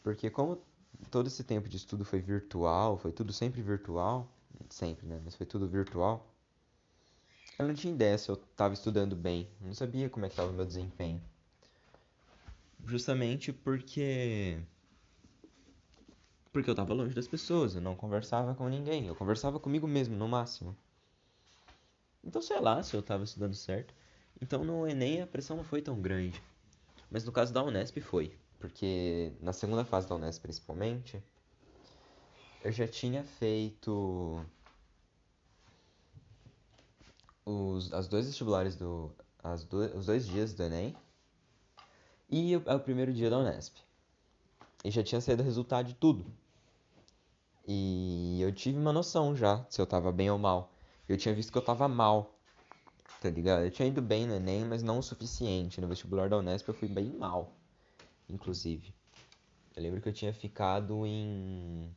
Porque 0.03 0.31
como 0.31 0.63
todo 1.11 1.27
esse 1.27 1.45
tempo 1.45 1.69
de 1.69 1.77
estudo 1.77 2.05
foi 2.05 2.21
virtual, 2.21 2.97
foi 2.97 3.13
tudo 3.13 3.33
sempre 3.33 3.61
virtual. 3.61 4.27
Sempre, 4.71 5.07
né? 5.07 5.21
Mas 5.25 5.35
foi 5.35 5.45
tudo 5.45 5.69
virtual. 5.69 6.27
Eu 7.59 7.67
não 7.69 7.75
tinha 7.75 7.93
ideia 7.93 8.17
se 8.17 8.31
eu 8.31 8.35
estava 8.35 8.73
estudando 8.73 9.15
bem. 9.15 9.49
Eu 9.61 9.67
não 9.67 9.75
sabia 9.75 10.09
como 10.09 10.25
é 10.25 10.29
que 10.29 10.33
estava 10.33 10.51
o 10.51 10.55
meu 10.55 10.65
desempenho. 10.65 11.21
Justamente 12.87 13.53
porque 13.53 14.59
porque 16.53 16.69
eu 16.69 16.73
estava 16.73 16.93
longe 16.93 17.15
das 17.15 17.27
pessoas, 17.27 17.75
eu 17.75 17.81
não 17.81 17.97
conversava 17.97 18.55
com 18.55 18.69
ninguém, 18.69 19.07
eu 19.07 19.17
conversava 19.17 19.59
comigo 19.59 19.89
mesmo 19.89 20.15
no 20.15 20.29
máximo. 20.29 20.77
Então 22.23 22.43
sei 22.43 22.61
lá 22.61 22.83
se 22.83 22.95
eu 22.95 23.01
estava 23.01 23.25
estudando 23.25 23.55
certo. 23.55 23.95
Então 24.41 24.63
no 24.63 24.87
Enem 24.87 25.23
a 25.23 25.27
pressão 25.27 25.57
não 25.57 25.65
foi 25.65 25.81
tão 25.81 26.01
grande. 26.01 26.43
Mas 27.11 27.25
no 27.25 27.33
caso 27.33 27.53
da 27.53 27.63
Unesp 27.63 27.99
foi, 28.01 28.37
porque 28.61 29.33
na 29.41 29.53
segunda 29.53 29.85
fase 29.85 30.09
da 30.09 30.15
Unesp 30.15 30.43
principalmente, 30.43 31.23
eu 32.63 32.71
já 32.71 32.87
tinha 32.87 33.25
feito 33.25 34.45
os 37.45 37.93
as 37.93 38.09
dois 38.09 38.27
vestibulares 38.27 38.77
do 38.77 39.11
as 39.43 39.65
do, 39.65 39.79
os 39.97 40.07
dois 40.07 40.27
dias 40.27 40.53
do 40.53 40.63
Enem 40.63 40.95
e 42.31 42.57
o, 42.57 42.63
é 42.67 42.75
o 42.75 42.81
primeiro 42.81 43.13
dia 43.13 43.31
da 43.31 43.39
Unesp. 43.39 43.77
E 44.85 44.91
já 44.91 45.03
tinha 45.03 45.21
saído 45.21 45.43
o 45.43 45.47
resultado 45.47 45.87
de 45.87 45.95
tudo. 45.95 46.25
E 47.67 48.41
eu 48.41 48.53
tive 48.53 48.79
uma 48.79 48.93
noção 48.93 49.37
já 49.37 49.65
se 49.69 49.81
eu 49.81 49.87
tava 49.87 50.11
bem 50.11 50.31
ou 50.31 50.39
mal. 50.39 50.73
Eu 51.09 51.17
tinha 51.17 51.35
visto 51.35 51.53
que 51.53 51.59
eu 51.59 51.63
tava 51.63 51.87
mal, 51.89 52.35
tá 53.21 53.31
ligado? 53.31 53.65
Eu 53.65 53.71
tinha 53.71 53.87
ido 53.89 54.03
bem 54.03 54.27
no 54.27 54.35
Enem, 54.35 54.65
mas 54.65 54.83
não 54.83 54.99
o 54.99 55.03
suficiente. 55.03 55.81
No 55.81 55.89
vestibular 55.89 56.29
da 56.29 56.39
Unesp 56.39 56.69
eu 56.69 56.75
fui 56.75 56.89
bem 56.89 57.07
mal, 57.17 57.53
inclusive. 58.29 58.95
Eu 59.77 59.83
lembro 59.83 60.01
que 60.01 60.09
eu 60.09 60.13
tinha 60.13 60.33
ficado 60.33 61.07
em. 61.07 61.95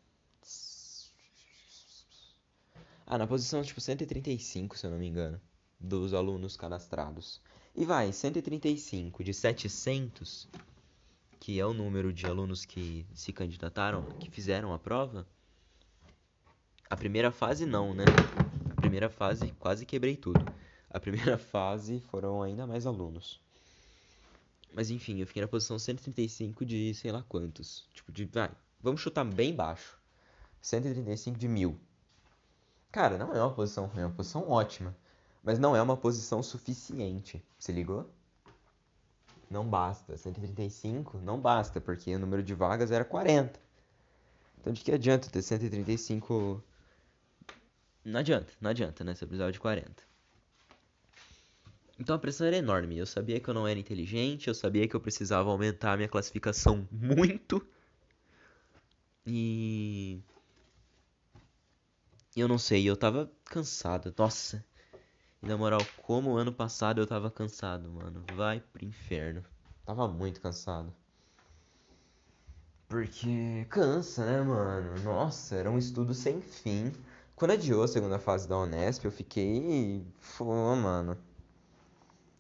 Ah, 3.07 3.17
na 3.17 3.27
posição 3.27 3.62
tipo 3.62 3.79
135, 3.79 4.77
se 4.77 4.86
eu 4.86 4.91
não 4.91 4.98
me 4.98 5.07
engano, 5.07 5.39
dos 5.79 6.13
alunos 6.13 6.57
cadastrados. 6.57 7.41
E 7.75 7.86
vai, 7.86 8.12
135 8.12 9.24
de 9.24 9.34
700, 9.34 10.48
que 11.39 11.60
é 11.60 11.65
o 11.65 11.74
número 11.74 12.13
de 12.13 12.25
alunos 12.25 12.65
que 12.65 13.05
se 13.13 13.34
candidataram, 13.34 14.03
que 14.19 14.31
fizeram 14.31 14.74
a 14.74 14.79
prova, 14.79 15.27
a 16.89 16.96
primeira 16.96 17.32
fase 17.32 17.65
não, 17.65 17.94
né? 17.94 18.06
A 18.77 18.82
primeira 18.82 19.10
fase 19.10 19.51
quase 19.60 19.86
quebrei 19.86 20.15
tudo. 20.15 20.39
A 20.89 21.00
primeira 21.00 21.38
fase 21.39 22.00
foram 22.12 22.44
ainda 22.44 22.68
mais 22.68 22.86
alunos. 22.86 23.42
Mas 24.74 24.92
enfim, 24.92 25.20
eu 25.20 25.27
fiquei 25.27 25.42
na 25.42 25.48
posição 25.48 25.80
135 25.80 26.65
de 26.65 26.94
sei 26.94 27.12
lá 27.12 27.24
quantos. 27.27 27.88
Tipo, 27.94 28.12
de. 28.12 28.25
Vai, 28.25 28.51
vamos 28.80 29.01
chutar 29.01 29.24
bem 29.24 29.56
baixo. 29.56 29.98
135 30.62 31.38
de 31.38 31.48
mil. 31.48 31.80
Cara, 32.92 33.18
não 33.18 33.34
é 33.34 33.42
uma 33.42 33.54
posição 33.54 33.88
ruim, 33.88 34.01
é 34.01 34.06
uma 34.06 34.15
posição 34.15 34.50
ótima. 34.50 34.96
Mas 35.44 35.60
não 35.60 35.75
é 35.75 35.82
uma 35.82 35.98
posição 35.98 36.42
suficiente. 36.44 37.44
Se 37.58 37.72
ligou? 37.72 38.10
Não 39.50 39.68
basta. 39.68 40.18
135 40.18 41.18
não 41.20 41.39
basta, 41.39 41.82
porque 41.82 42.15
o 42.15 42.20
número 42.20 42.44
de 42.44 42.54
vagas 42.54 42.92
era 42.92 43.04
40. 43.04 43.60
Então 44.60 44.74
de 44.74 44.82
que 44.82 44.92
adianta 44.92 45.30
ter 45.30 45.42
135 45.42 46.63
não 48.06 48.20
adianta, 48.20 48.54
não 48.62 48.70
adianta, 48.70 49.04
né? 49.04 49.16
Você 49.16 49.26
precisava 49.26 49.52
de 49.52 49.60
40. 49.60 50.04
Então 52.00 52.16
a 52.16 52.20
pressão 52.20 52.46
era 52.48 52.58
enorme. 52.58 52.98
Eu 52.98 53.06
sabia 53.06 53.40
que 53.40 53.50
eu 53.50 53.54
não 53.54 53.68
era 53.68 53.80
inteligente, 53.80 54.48
eu 54.48 54.54
sabia 54.54 54.88
que 54.88 54.96
eu 54.96 55.02
precisava 55.02 55.50
aumentar 55.50 55.94
a 55.94 55.98
minha 55.98 56.10
classificação 56.10 56.88
muito. 56.92 57.66
E. 59.26 60.22
Eu 62.36 62.48
não 62.48 62.58
sei, 62.58 62.88
eu 62.88 62.96
tava 62.96 63.32
cansado. 63.46 64.14
Nossa. 64.18 64.64
E 65.42 65.48
na 65.48 65.58
moral, 65.58 65.82
como 66.04 66.36
ano 66.36 66.54
passado 66.54 67.02
eu 67.02 67.08
tava 67.08 67.32
cansado, 67.32 67.90
mano. 67.90 68.24
Vai 68.36 68.60
pro 68.60 68.86
inferno. 68.86 69.44
Tava 69.86 70.08
muito 70.08 70.42
cansado. 70.42 70.94
Porque 72.88 73.66
cansa, 73.70 74.26
né, 74.26 74.42
mano? 74.42 75.04
Nossa, 75.04 75.56
era 75.56 75.72
um 75.72 75.78
estudo 75.78 76.14
sem 76.14 76.42
fim. 76.42 76.92
Quando 77.36 77.51
adiou 77.51 77.84
a 77.84 77.88
segunda 77.88 78.18
fase 78.18 78.48
da 78.48 78.58
Unesp, 78.58 79.04
eu 79.04 79.12
fiquei. 79.12 80.06
Pô, 80.38 80.46
mano. 80.74 81.18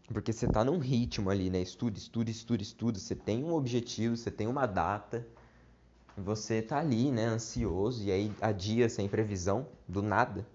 Porque 0.07 0.31
você 0.31 0.47
tá 0.47 0.63
num 0.63 0.77
ritmo 0.77 1.29
ali, 1.29 1.49
né? 1.49 1.59
Estuda, 1.59 1.97
estuda, 1.97 2.31
estuda, 2.31 2.63
estuda. 2.63 2.97
Você 2.97 3.13
tem 3.13 3.43
um 3.43 3.53
objetivo, 3.53 4.15
você 4.15 4.31
tem 4.31 4.47
uma 4.47 4.65
data. 4.65 5.27
Você 6.15 6.61
tá 6.61 6.79
ali, 6.79 7.11
né? 7.11 7.25
Ansioso. 7.25 8.03
E 8.05 8.11
aí 8.11 8.33
adia 8.39 8.87
sem 8.87 9.09
previsão, 9.09 9.67
do 9.85 10.01
nada. 10.01 10.47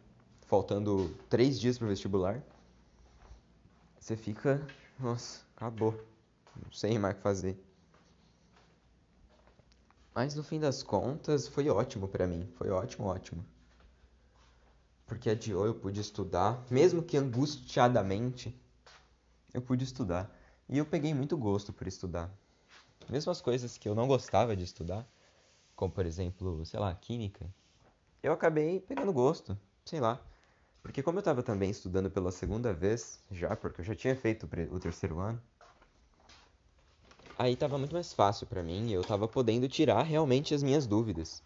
Faltando 0.46 1.14
três 1.28 1.60
dias 1.60 1.76
pro 1.76 1.88
vestibular. 1.88 2.42
Você 3.98 4.16
fica. 4.16 4.66
Nossa, 4.98 5.44
acabou. 5.54 5.92
Não 6.56 6.72
sei 6.72 6.98
mais 6.98 7.12
o 7.12 7.16
que 7.18 7.22
fazer. 7.22 7.62
Mas 10.14 10.34
no 10.34 10.42
fim 10.42 10.58
das 10.58 10.82
contas, 10.82 11.46
foi 11.46 11.68
ótimo 11.68 12.08
para 12.08 12.26
mim. 12.26 12.48
Foi 12.56 12.70
ótimo, 12.70 13.06
ótimo 13.06 13.44
porque 15.10 15.28
adiou, 15.28 15.66
eu 15.66 15.74
pude 15.74 16.00
estudar, 16.00 16.64
mesmo 16.70 17.02
que 17.02 17.16
angustiadamente, 17.16 18.56
eu 19.52 19.60
pude 19.60 19.82
estudar. 19.82 20.32
E 20.68 20.78
eu 20.78 20.86
peguei 20.86 21.12
muito 21.12 21.36
gosto 21.36 21.72
por 21.72 21.88
estudar. 21.88 22.32
Mesmo 23.08 23.32
as 23.32 23.40
coisas 23.40 23.76
que 23.76 23.88
eu 23.88 23.94
não 23.96 24.06
gostava 24.06 24.54
de 24.54 24.62
estudar, 24.62 25.04
como 25.74 25.92
por 25.92 26.06
exemplo, 26.06 26.64
sei 26.64 26.78
lá, 26.78 26.94
química, 26.94 27.44
eu 28.22 28.32
acabei 28.32 28.78
pegando 28.78 29.12
gosto, 29.12 29.58
sei 29.84 29.98
lá. 29.98 30.24
Porque 30.80 31.02
como 31.02 31.18
eu 31.18 31.22
estava 31.22 31.42
também 31.42 31.70
estudando 31.70 32.08
pela 32.08 32.30
segunda 32.30 32.72
vez, 32.72 33.20
já, 33.32 33.56
porque 33.56 33.80
eu 33.80 33.84
já 33.84 33.96
tinha 33.96 34.14
feito 34.14 34.48
o 34.70 34.78
terceiro 34.78 35.18
ano, 35.18 35.42
aí 37.36 37.54
estava 37.54 37.76
muito 37.76 37.92
mais 37.92 38.12
fácil 38.12 38.46
para 38.46 38.62
mim 38.62 38.86
e 38.86 38.92
eu 38.92 39.00
estava 39.00 39.26
podendo 39.26 39.68
tirar 39.68 40.04
realmente 40.04 40.54
as 40.54 40.62
minhas 40.62 40.86
dúvidas. 40.86 41.42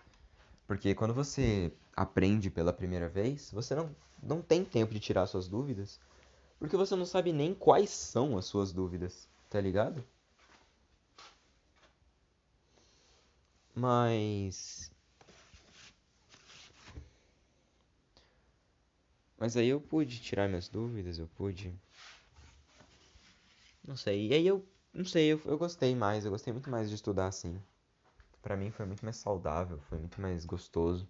Porque 0.66 0.94
quando 0.94 1.14
você 1.14 1.72
aprende 1.96 2.50
pela 2.50 2.72
primeira 2.72 3.08
vez, 3.08 3.50
você 3.50 3.74
não, 3.74 3.94
não 4.22 4.42
tem 4.42 4.64
tempo 4.64 4.92
de 4.92 5.00
tirar 5.00 5.26
suas 5.26 5.48
dúvidas, 5.48 6.00
porque 6.58 6.76
você 6.76 6.96
não 6.96 7.06
sabe 7.06 7.32
nem 7.32 7.54
quais 7.54 7.90
são 7.90 8.36
as 8.36 8.46
suas 8.46 8.72
dúvidas, 8.72 9.28
tá 9.48 9.60
ligado? 9.60 10.04
Mas. 13.74 14.90
Mas 19.38 19.56
aí 19.56 19.68
eu 19.68 19.80
pude 19.80 20.20
tirar 20.20 20.48
minhas 20.48 20.68
dúvidas, 20.68 21.18
eu 21.18 21.28
pude. 21.36 21.72
Não 23.86 23.96
sei. 23.96 24.28
E 24.28 24.34
aí 24.34 24.46
eu. 24.46 24.64
Não 24.92 25.04
sei, 25.04 25.32
eu, 25.32 25.40
eu 25.44 25.58
gostei 25.58 25.94
mais, 25.94 26.24
eu 26.24 26.30
gostei 26.30 26.52
muito 26.52 26.70
mais 26.70 26.88
de 26.88 26.94
estudar 26.94 27.26
assim. 27.26 27.60
Pra 28.40 28.56
mim 28.56 28.70
foi 28.70 28.86
muito 28.86 29.04
mais 29.04 29.16
saudável, 29.16 29.80
foi 29.88 29.98
muito 29.98 30.20
mais 30.20 30.44
gostoso 30.44 31.08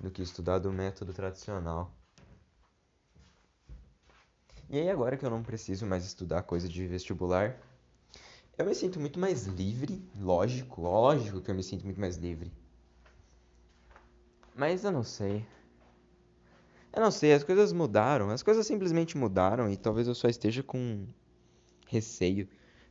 do 0.00 0.10
que 0.10 0.22
estudar 0.22 0.58
do 0.58 0.72
método 0.72 1.12
tradicional. 1.12 1.94
E 4.68 4.78
aí 4.78 4.88
agora 4.88 5.16
que 5.16 5.24
eu 5.26 5.30
não 5.30 5.42
preciso 5.42 5.84
mais 5.84 6.04
estudar 6.04 6.42
coisa 6.42 6.68
de 6.68 6.86
vestibular, 6.86 7.60
eu 8.56 8.64
me 8.64 8.74
sinto 8.74 9.00
muito 9.00 9.18
mais 9.18 9.46
livre, 9.46 10.02
lógico, 10.18 10.82
lógico 10.82 11.40
que 11.40 11.50
eu 11.50 11.54
me 11.54 11.62
sinto 11.62 11.84
muito 11.84 12.00
mais 12.00 12.16
livre. 12.16 12.52
Mas 14.54 14.84
eu 14.84 14.92
não 14.92 15.02
sei. 15.02 15.44
Eu 16.92 17.00
não 17.00 17.10
sei, 17.10 17.32
as 17.32 17.44
coisas 17.44 17.72
mudaram, 17.72 18.30
as 18.30 18.42
coisas 18.42 18.66
simplesmente 18.66 19.16
mudaram 19.16 19.70
e 19.70 19.76
talvez 19.76 20.08
eu 20.08 20.14
só 20.14 20.28
esteja 20.28 20.62
com 20.62 21.06
receio 21.86 22.48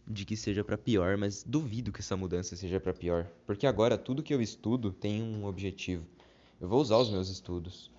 de 0.07 0.25
que 0.25 0.35
seja 0.35 0.63
para 0.63 0.77
pior, 0.77 1.17
mas 1.17 1.43
duvido 1.43 1.91
que 1.91 1.99
essa 1.99 2.17
mudança 2.17 2.55
seja 2.55 2.79
para 2.79 2.93
pior, 2.93 3.27
porque 3.45 3.67
agora 3.67 3.97
tudo 3.97 4.23
que 4.23 4.33
eu 4.33 4.41
estudo 4.41 4.91
tem 4.91 5.21
um 5.21 5.45
objetivo. 5.45 6.05
Eu 6.59 6.67
vou 6.67 6.81
usar 6.81 6.97
os 6.97 7.09
meus 7.09 7.29
estudos. 7.29 7.89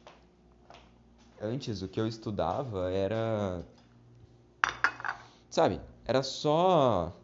Antes, 1.40 1.80
o 1.80 1.88
que 1.88 1.98
eu 1.98 2.06
estudava 2.06 2.90
era. 2.90 3.64
Sabe? 5.48 5.80
Era 6.04 6.22
só 6.22 7.16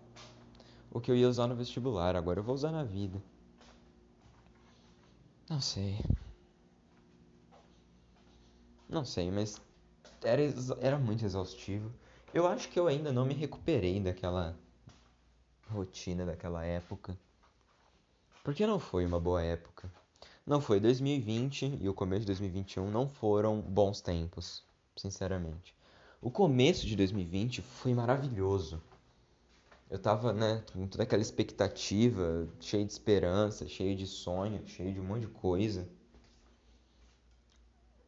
o 0.91 1.01
que 1.01 1.11
eu 1.11 1.17
ia 1.17 1.29
usar 1.29 1.47
no 1.47 1.55
vestibular. 1.55 2.17
Agora 2.17 2.41
eu 2.41 2.45
vou 2.45 2.55
usar 2.55 2.73
na 2.73 2.83
vida. 2.83 3.23
Não 5.49 5.61
sei. 5.61 5.99
Não 8.89 9.05
sei, 9.05 9.31
mas 9.31 9.61
era, 10.23 10.43
era 10.81 10.99
muito 10.99 11.25
exaustivo. 11.25 11.93
Eu 12.33 12.47
acho 12.47 12.69
que 12.69 12.79
eu 12.79 12.87
ainda 12.87 13.13
não 13.13 13.27
me 13.27 13.35
recuperei 13.35 14.01
daquela 14.01 14.57
rotina 15.69 16.25
daquela 16.25 16.65
época. 16.65 17.19
Porque 18.43 18.67
não 18.67 18.79
foi 18.79 19.05
uma 19.05 19.21
boa 19.21 19.43
época. 19.43 19.91
Não 20.47 20.61
foi 20.61 20.79
2020 20.79 21.79
e 21.83 21.89
o 21.89 21.95
começo 21.95 22.21
de 22.21 22.27
2021 22.27 22.89
não 22.89 23.09
foram 23.09 23.61
bons 23.61 24.01
tempos, 24.01 24.65
sinceramente. 24.97 25.75
O 26.23 26.31
começo 26.31 26.87
de 26.87 26.95
2020 26.95 27.63
foi 27.63 27.93
maravilhoso. 27.93 28.81
Eu 29.91 29.99
tava, 29.99 30.33
né, 30.33 30.63
com 30.73 30.87
toda 30.87 31.03
aquela 31.03 31.21
expectativa, 31.21 32.49
cheio 32.61 32.87
de 32.87 32.93
esperança, 32.93 33.67
cheio 33.67 33.97
de 33.97 34.07
sonho, 34.07 34.65
cheio 34.69 34.93
de 34.95 35.01
um 35.01 35.05
monte 35.05 35.23
de 35.23 35.27
coisa. 35.27 35.89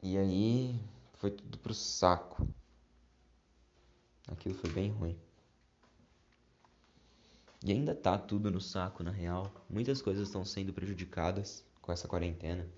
E 0.01 0.17
aí 0.17 0.81
foi 1.15 1.33
tudo 1.33 1.59
pro 1.59 1.75
saco. 1.75 2.47
Aquilo 4.29 4.55
foi 4.55 4.71
bem 4.71 4.93
ruim. 4.93 5.19
E 7.65 7.73
ainda 7.73 7.97
tá 7.97 8.17
tudo 8.17 8.49
no 8.49 8.61
saco, 8.61 9.03
na 9.03 9.11
real. 9.11 9.53
Muitas 9.69 10.01
coisas 10.01 10.29
estão 10.29 10.45
sendo 10.45 10.73
prejudicadas 10.73 11.67
com 11.89 11.93
essa 11.95 12.07
quarentena. 12.07 12.69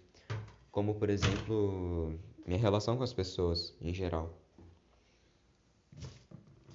Como, 0.70 0.94
por 0.94 1.10
exemplo, 1.10 2.16
minha 2.46 2.60
relação 2.60 2.96
com 2.96 3.02
as 3.02 3.12
pessoas 3.12 3.74
em 3.80 3.92
geral. 3.92 4.40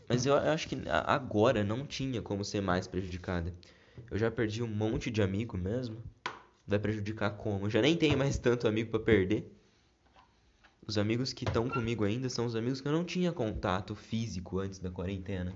Mas 0.09 0.25
eu 0.25 0.35
acho 0.35 0.67
que 0.67 0.75
agora 0.89 1.63
não 1.63 1.87
tinha 1.87 2.21
como 2.21 2.43
ser 2.43 2.59
mais 2.59 2.87
prejudicada. 2.87 3.55
Eu 4.11 4.17
já 4.17 4.29
perdi 4.29 4.61
um 4.61 4.67
monte 4.67 5.09
de 5.09 5.21
amigo 5.21 5.57
mesmo. 5.57 6.03
Vai 6.67 6.77
prejudicar 6.77 7.29
como? 7.37 7.67
Eu 7.67 7.69
já 7.69 7.81
nem 7.81 7.95
tenho 7.95 8.17
mais 8.17 8.37
tanto 8.37 8.67
amigo 8.67 8.91
para 8.91 8.99
perder. 8.99 9.49
Os 10.85 10.97
amigos 10.97 11.31
que 11.31 11.45
estão 11.45 11.69
comigo 11.69 12.03
ainda 12.03 12.27
são 12.27 12.45
os 12.45 12.55
amigos 12.55 12.81
que 12.81 12.87
eu 12.89 12.91
não 12.91 13.05
tinha 13.05 13.31
contato 13.31 13.95
físico 13.95 14.59
antes 14.59 14.77
da 14.77 14.91
quarentena. 14.91 15.53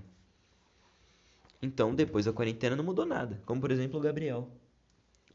Então, 1.62 1.94
depois 1.94 2.24
da 2.24 2.32
quarentena 2.32 2.78
não 2.78 2.86
mudou 2.86 3.06
nada. 3.06 3.42
Como, 3.46 3.60
por 3.60 3.70
exemplo, 3.70 4.00
o 4.00 4.02
Gabriel. 4.02 4.50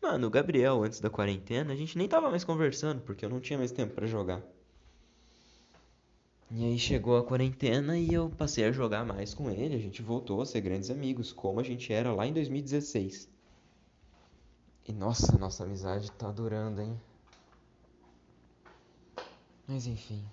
Mano, 0.05 0.27
o 0.27 0.31
Gabriel, 0.31 0.83
antes 0.85 1.01
da 1.01 1.09
quarentena, 1.09 1.73
a 1.73 1.77
gente 1.77 1.97
nem 1.97 2.07
tava 2.07 2.29
mais 2.31 2.45
conversando, 2.45 3.01
porque 3.01 3.25
eu 3.25 3.31
não 3.31 3.41
tinha 3.41 3.59
mais 3.59 3.73
tempo 3.73 3.95
para 3.95 4.07
jogar. 4.07 4.43
E 6.51 6.65
aí 6.65 6.79
chegou 6.79 7.19
a 7.19 7.23
quarentena 7.23 7.99
e 7.99 8.11
eu 8.15 8.31
passei 8.31 8.65
a 8.65 8.73
jogar 8.73 9.05
mais 9.05 9.35
com 9.35 9.51
ele. 9.51 9.75
A 9.75 9.79
gente 9.79 10.01
voltou 10.01 10.41
a 10.41 10.47
ser 10.47 10.63
grandes 10.63 10.89
amigos, 10.89 11.35
como 11.35 11.61
a 11.61 11.63
gente 11.63 11.93
era 11.93 12.15
lá 12.15 12.27
em 12.27 12.33
2016. 12.33 13.29
E 14.87 14.93
nossa, 14.95 15.37
nossa 15.37 15.65
amizade 15.65 16.11
tá 16.13 16.33
durando, 16.33 16.81
hein? 16.81 16.99
Mas 19.67 19.87
enfim. 19.87 20.25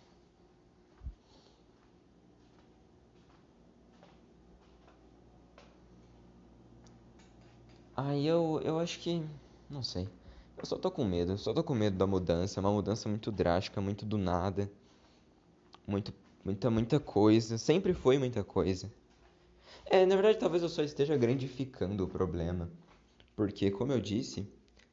Aí 7.96 8.26
eu, 8.28 8.60
eu 8.66 8.80
acho 8.80 9.00
que. 9.00 9.24
Não 9.72 9.82
sei. 9.82 10.10
Eu 10.58 10.66
só 10.66 10.78
tô 10.78 10.92
com 10.92 11.06
medo. 11.06 11.32
Eu 11.32 11.38
só 11.38 11.54
tô 11.54 11.64
com 11.64 11.74
medo 11.74 11.98
da 11.98 12.06
mudança. 12.06 12.60
É 12.60 12.62
uma 12.62 12.74
mudança 12.74 13.08
muito 13.08 13.32
drástica, 13.32 13.80
muito 13.80 14.06
do 14.06 14.18
nada. 14.18 14.70
Muito, 15.88 16.14
muita, 16.44 16.70
muita 16.70 17.00
coisa. 17.00 17.58
Sempre 17.58 17.94
foi 17.94 18.18
muita 18.18 18.44
coisa. 18.44 18.92
É, 19.86 20.06
na 20.06 20.16
verdade, 20.16 20.38
talvez 20.40 20.62
eu 20.62 20.70
só 20.70 20.84
esteja 20.84 21.16
grandificando 21.16 22.04
o 22.04 22.08
problema. 22.08 22.70
Porque, 23.34 23.72
como 23.72 23.94
eu 23.94 24.02
disse, 24.02 24.46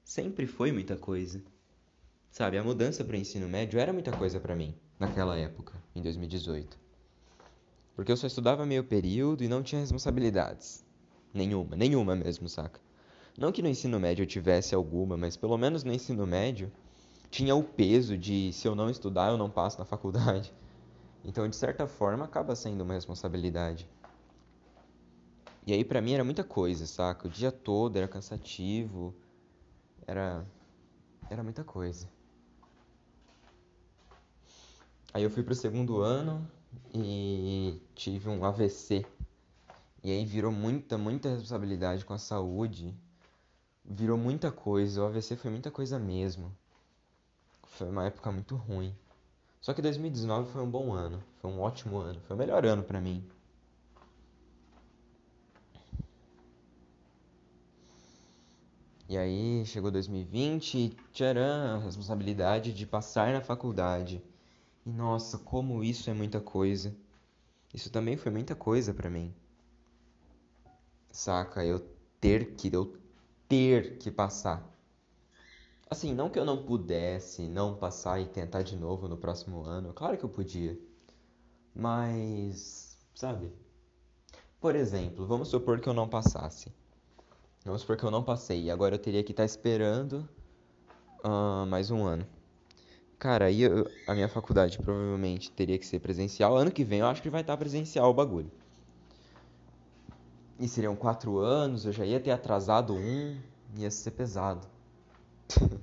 sempre 0.05 0.47
foi 0.47 0.71
muita 0.71 0.97
coisa. 0.97 1.43
Sabe, 2.31 2.57
a 2.57 2.63
mudança 2.63 3.05
para 3.05 3.17
o 3.17 3.19
ensino 3.19 3.49
médio 3.49 3.81
era 3.81 3.93
muita 3.93 4.13
coisa 4.13 4.39
para 4.39 4.55
mim 4.55 4.75
naquela 4.99 5.37
época, 5.37 5.75
em 5.95 6.03
2018. 6.03 6.79
Porque 7.97 8.13
eu 8.13 8.17
só 8.17 8.29
estudava 8.29 8.65
meio 8.65 8.85
período 8.85 9.43
e 9.43 9.49
não 9.49 9.63
tinha 9.63 9.81
responsabilidades. 9.81 10.85
Nenhuma, 11.35 11.75
nenhuma 11.75 12.15
mesmo, 12.15 12.49
saca? 12.49 12.81
Não 13.39 13.53
que 13.53 13.63
no 13.63 13.69
ensino 13.69 14.01
médio 14.01 14.25
eu 14.25 14.27
tivesse 14.27 14.75
alguma, 14.75 15.17
mas 15.17 15.37
pelo 15.37 15.57
menos 15.57 15.85
no 15.85 15.93
ensino 15.93 16.27
médio 16.27 16.73
tinha 17.31 17.55
o 17.55 17.63
peso 17.63 18.19
de 18.19 18.53
se 18.53 18.67
eu 18.67 18.75
não 18.75 18.91
estudar 18.91 19.31
eu 19.31 19.39
não 19.39 19.49
passo 19.49 19.79
na 19.79 19.85
faculdade. 19.85 20.53
Então, 21.25 21.49
de 21.49 21.55
certa 21.55 21.87
forma, 21.87 22.25
acaba 22.25 22.57
sendo 22.57 22.83
uma 22.83 22.95
responsabilidade. 22.95 23.89
E 25.65 25.73
aí 25.73 25.85
para 25.85 26.01
mim 26.01 26.15
era 26.15 26.25
muita 26.25 26.43
coisa, 26.43 26.85
saca? 26.85 27.29
O 27.29 27.31
dia 27.31 27.53
todo 27.53 27.97
era 27.97 28.09
cansativo, 28.09 29.15
era 30.05 30.45
era 31.31 31.43
muita 31.43 31.63
coisa. 31.63 32.09
Aí 35.15 35.23
eu 35.23 35.31
fui 35.31 35.45
pro 35.45 35.55
segundo 35.55 36.01
ano 36.01 36.45
e 36.93 37.81
tive 37.95 38.29
um 38.29 38.45
AVC. 38.45 39.07
E 40.03 40.11
aí 40.11 40.25
virou 40.25 40.51
muita, 40.51 40.99
muita 40.99 41.29
responsabilidade 41.29 42.05
com 42.05 42.15
a 42.15 42.19
saúde. 42.19 42.97
Virou 43.91 44.19
muita 44.19 44.53
coisa. 44.53 45.03
O 45.03 45.07
AVC 45.07 45.35
foi 45.37 45.51
muita 45.51 45.71
coisa 45.71 45.99
mesmo. 45.99 46.55
Foi 47.65 47.89
uma 47.89 48.05
época 48.05 48.31
muito 48.31 48.55
ruim. 48.55 48.95
Só 49.63 49.73
que 49.73 49.81
2019 49.81 50.53
foi 50.53 50.63
um 50.63 50.71
bom 50.71 50.93
ano. 50.93 51.25
Foi 51.41 51.51
um 51.51 51.61
ótimo 51.61 51.97
ano. 51.97 52.21
Foi 52.21 52.37
o 52.37 52.39
melhor 52.39 52.67
ano 52.67 52.83
pra 52.83 53.01
mim. 53.01 53.27
E 59.09 59.17
aí 59.17 59.65
chegou 59.65 59.91
2020 59.91 60.75
e 60.75 60.97
tcharam, 61.15 61.77
a 61.77 61.79
responsabilidade 61.79 62.75
de 62.75 62.87
passar 62.87 63.33
na 63.33 63.41
faculdade. 63.41 64.23
E 64.85 64.91
nossa, 64.91 65.39
como 65.39 65.83
isso 65.83 66.11
é 66.11 66.13
muita 66.13 66.43
coisa. 66.43 66.95
Isso 67.73 67.91
também 67.91 68.19
foi 68.19 68.31
muita 68.31 68.55
coisa 68.55 68.93
para 68.93 69.09
mim. 69.09 69.35
Saca? 71.11 71.65
Eu 71.65 71.81
ter 72.21 72.55
que, 72.55 72.71
eu 72.71 72.99
ter 73.49 73.99
que 73.99 74.11
passar. 74.11 74.63
Assim, 75.91 76.13
não 76.13 76.29
que 76.29 76.39
eu 76.39 76.45
não 76.45 76.65
pudesse 76.65 77.49
não 77.49 77.75
passar 77.75 78.21
e 78.21 78.27
tentar 78.27 78.63
de 78.63 78.77
novo 78.77 79.09
no 79.09 79.17
próximo 79.17 79.63
ano. 79.63 79.93
Claro 79.95 80.19
que 80.19 80.25
eu 80.25 80.29
podia. 80.29 80.79
Mas, 81.75 82.99
sabe? 83.15 83.51
Por 84.61 84.77
exemplo, 84.77 85.27
vamos 85.27 85.49
supor 85.49 85.81
que 85.81 85.89
eu 85.89 85.95
não 85.95 86.09
passasse. 86.09 86.71
Vamos 87.65 87.81
supor 87.81 87.97
que 87.97 88.05
eu 88.05 88.11
não 88.11 88.23
passei. 88.23 88.65
E 88.65 88.71
agora 88.71 88.97
eu 88.97 88.99
teria 88.99 89.25
que 89.25 89.33
estar 89.33 89.45
esperando 89.45 90.29
uh, 91.25 91.67
mais 91.67 91.91
um 91.91 92.05
ano. 92.05 92.27
Cara, 93.19 93.47
aí 93.47 93.63
eu, 93.63 93.91
a 94.07 94.15
minha 94.15 94.29
faculdade 94.29 94.79
provavelmente 94.79 95.51
teria 95.51 95.79
que 95.79 95.87
ser 95.87 96.01
presencial. 96.01 96.57
Ano 96.57 96.71
que 96.71 96.85
vem 96.85 97.01
eu 97.01 97.07
acho 97.07 97.23
que 97.23 97.31
vai 97.31 97.41
estar 97.41 97.57
presencial 97.57 98.11
o 98.11 98.15
bagulho. 98.15 98.51
E 100.59 100.67
seriam 100.67 100.97
quatro 100.97 101.39
anos, 101.39 101.85
eu 101.85 101.93
já 101.93 102.05
ia 102.05 102.19
ter 102.19 102.33
atrasado 102.33 102.93
um, 102.95 103.41
ia 103.77 103.91
ser 103.91 104.11
pesado. 104.11 104.67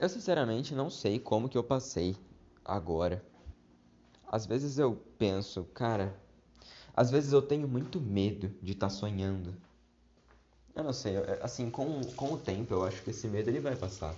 eu 0.00 0.08
sinceramente 0.08 0.74
não 0.74 0.88
sei 0.88 1.18
como 1.18 1.50
que 1.50 1.58
eu 1.58 1.62
passei 1.62 2.16
agora. 2.64 3.22
Às 4.26 4.46
vezes 4.46 4.78
eu 4.78 4.96
penso, 5.18 5.64
cara, 5.74 6.18
às 6.94 7.10
vezes 7.10 7.32
eu 7.32 7.42
tenho 7.42 7.68
muito 7.68 8.00
medo 8.00 8.48
de 8.62 8.72
estar 8.72 8.86
tá 8.86 8.90
sonhando. 8.90 9.54
Eu 10.74 10.82
não 10.82 10.92
sei, 10.94 11.16
assim, 11.42 11.70
com, 11.70 12.04
com 12.14 12.32
o 12.32 12.38
tempo 12.38 12.72
eu 12.72 12.84
acho 12.84 13.02
que 13.02 13.10
esse 13.10 13.28
medo 13.28 13.50
ele 13.50 13.60
vai 13.60 13.76
passar. 13.76 14.16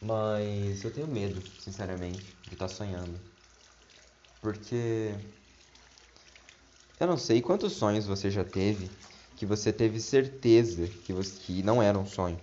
Mas 0.00 0.84
eu 0.84 0.90
tenho 0.92 1.06
medo, 1.06 1.42
sinceramente, 1.56 2.36
de 2.46 2.54
estar 2.54 2.66
tá 2.66 2.68
sonhando. 2.68 3.18
Porque 4.40 5.14
eu 7.02 7.06
não 7.08 7.16
sei 7.16 7.42
quantos 7.42 7.72
sonhos 7.72 8.06
você 8.06 8.30
já 8.30 8.44
teve 8.44 8.88
que 9.34 9.44
você 9.44 9.72
teve 9.72 9.98
certeza 9.98 10.86
que, 10.86 11.12
você, 11.12 11.36
que 11.40 11.60
não 11.60 11.82
era 11.82 11.98
um 11.98 12.06
sonho, 12.06 12.38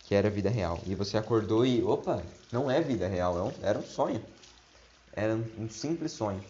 que 0.00 0.14
era 0.14 0.30
vida 0.30 0.48
real. 0.48 0.82
E 0.86 0.94
você 0.94 1.18
acordou 1.18 1.66
e, 1.66 1.82
opa, 1.82 2.24
não 2.50 2.70
é 2.70 2.80
vida 2.80 3.06
real, 3.06 3.38
é 3.38 3.42
um, 3.42 3.52
era 3.60 3.78
um 3.78 3.84
sonho. 3.84 4.24
Era 5.12 5.36
um 5.36 5.68
simples 5.68 6.12
sonho. 6.12 6.42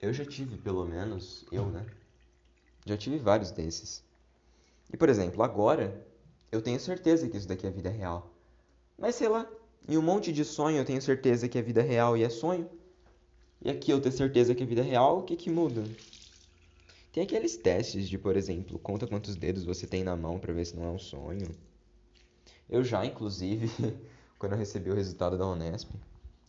Eu 0.00 0.14
já 0.14 0.24
tive, 0.24 0.56
pelo 0.56 0.86
menos, 0.86 1.44
eu, 1.52 1.66
né? 1.66 1.84
Já 2.86 2.96
tive 2.96 3.18
vários 3.18 3.50
desses. 3.50 4.02
E, 4.90 4.96
por 4.96 5.10
exemplo, 5.10 5.42
agora 5.42 6.06
eu 6.50 6.62
tenho 6.62 6.80
certeza 6.80 7.28
que 7.28 7.36
isso 7.36 7.46
daqui 7.46 7.66
é 7.66 7.70
vida 7.70 7.90
real. 7.90 8.32
Mas 8.96 9.16
sei 9.16 9.28
lá, 9.28 9.46
em 9.86 9.98
um 9.98 10.02
monte 10.02 10.32
de 10.32 10.42
sonho 10.42 10.78
eu 10.78 10.86
tenho 10.86 11.02
certeza 11.02 11.50
que 11.50 11.58
é 11.58 11.62
vida 11.62 11.82
real 11.82 12.16
e 12.16 12.22
é 12.22 12.30
sonho. 12.30 12.66
E 13.64 13.70
aqui 13.70 13.92
eu 13.92 14.00
ter 14.00 14.10
certeza 14.10 14.54
que 14.54 14.62
é 14.62 14.66
vida 14.66 14.82
real, 14.82 15.20
o 15.20 15.22
que 15.22 15.36
que 15.36 15.48
muda? 15.48 15.88
Tem 17.12 17.22
aqueles 17.22 17.56
testes 17.56 18.08
de, 18.08 18.18
por 18.18 18.36
exemplo, 18.36 18.78
conta 18.78 19.06
quantos 19.06 19.36
dedos 19.36 19.64
você 19.64 19.86
tem 19.86 20.02
na 20.02 20.16
mão 20.16 20.38
para 20.38 20.52
ver 20.52 20.64
se 20.64 20.74
não 20.74 20.84
é 20.84 20.90
um 20.90 20.98
sonho. 20.98 21.54
Eu 22.68 22.82
já, 22.82 23.06
inclusive, 23.06 23.70
quando 24.36 24.52
eu 24.52 24.58
recebi 24.58 24.90
o 24.90 24.94
resultado 24.94 25.38
da 25.38 25.46
Unesp, 25.46 25.90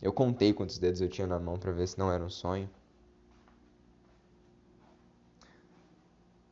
eu 0.02 0.12
contei 0.12 0.52
quantos 0.52 0.78
dedos 0.78 1.00
eu 1.00 1.08
tinha 1.08 1.26
na 1.26 1.38
mão 1.38 1.56
para 1.56 1.70
ver 1.70 1.86
se 1.86 1.98
não 1.98 2.10
era 2.10 2.24
um 2.24 2.30
sonho. 2.30 2.68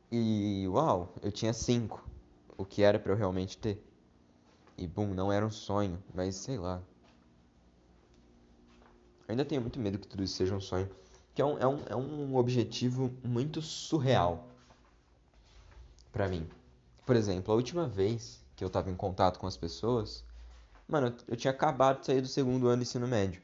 E 0.09 0.65
uau, 0.69 1.13
eu 1.21 1.31
tinha 1.31 1.51
cinco, 1.51 2.07
o 2.57 2.63
que 2.63 2.83
era 2.83 2.99
para 2.99 3.11
eu 3.11 3.17
realmente 3.17 3.57
ter. 3.57 3.83
E 4.77 4.87
bum, 4.87 5.13
não 5.13 5.31
era 5.31 5.45
um 5.45 5.51
sonho, 5.51 6.01
mas 6.13 6.35
sei 6.35 6.57
lá. 6.57 6.81
Ainda 9.27 9.45
tenho 9.45 9.61
muito 9.61 9.79
medo 9.79 9.97
que 9.97 10.07
tudo 10.07 10.23
isso 10.23 10.35
seja 10.35 10.55
um 10.55 10.61
sonho, 10.61 10.89
que 11.33 11.41
é 11.41 11.45
um, 11.45 11.57
é 11.57 11.67
um, 11.67 11.79
é 11.89 11.95
um 11.95 12.35
objetivo 12.35 13.11
muito 13.23 13.61
surreal 13.61 14.47
para 16.11 16.27
mim. 16.27 16.47
Por 17.05 17.15
exemplo, 17.15 17.51
a 17.51 17.55
última 17.55 17.87
vez 17.87 18.43
que 18.55 18.63
eu 18.63 18.69
tava 18.69 18.89
em 18.89 18.95
contato 18.95 19.39
com 19.39 19.47
as 19.47 19.57
pessoas, 19.57 20.23
mano, 20.87 21.15
eu 21.27 21.35
tinha 21.35 21.51
acabado 21.51 21.99
de 21.99 22.05
sair 22.05 22.21
do 22.21 22.27
segundo 22.27 22.67
ano 22.67 22.77
do 22.77 22.83
ensino 22.83 23.07
médio. 23.07 23.41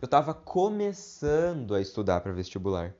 Eu 0.00 0.06
tava 0.06 0.32
começando 0.32 1.74
a 1.74 1.80
estudar 1.80 2.20
para 2.20 2.32
vestibular. 2.32 2.94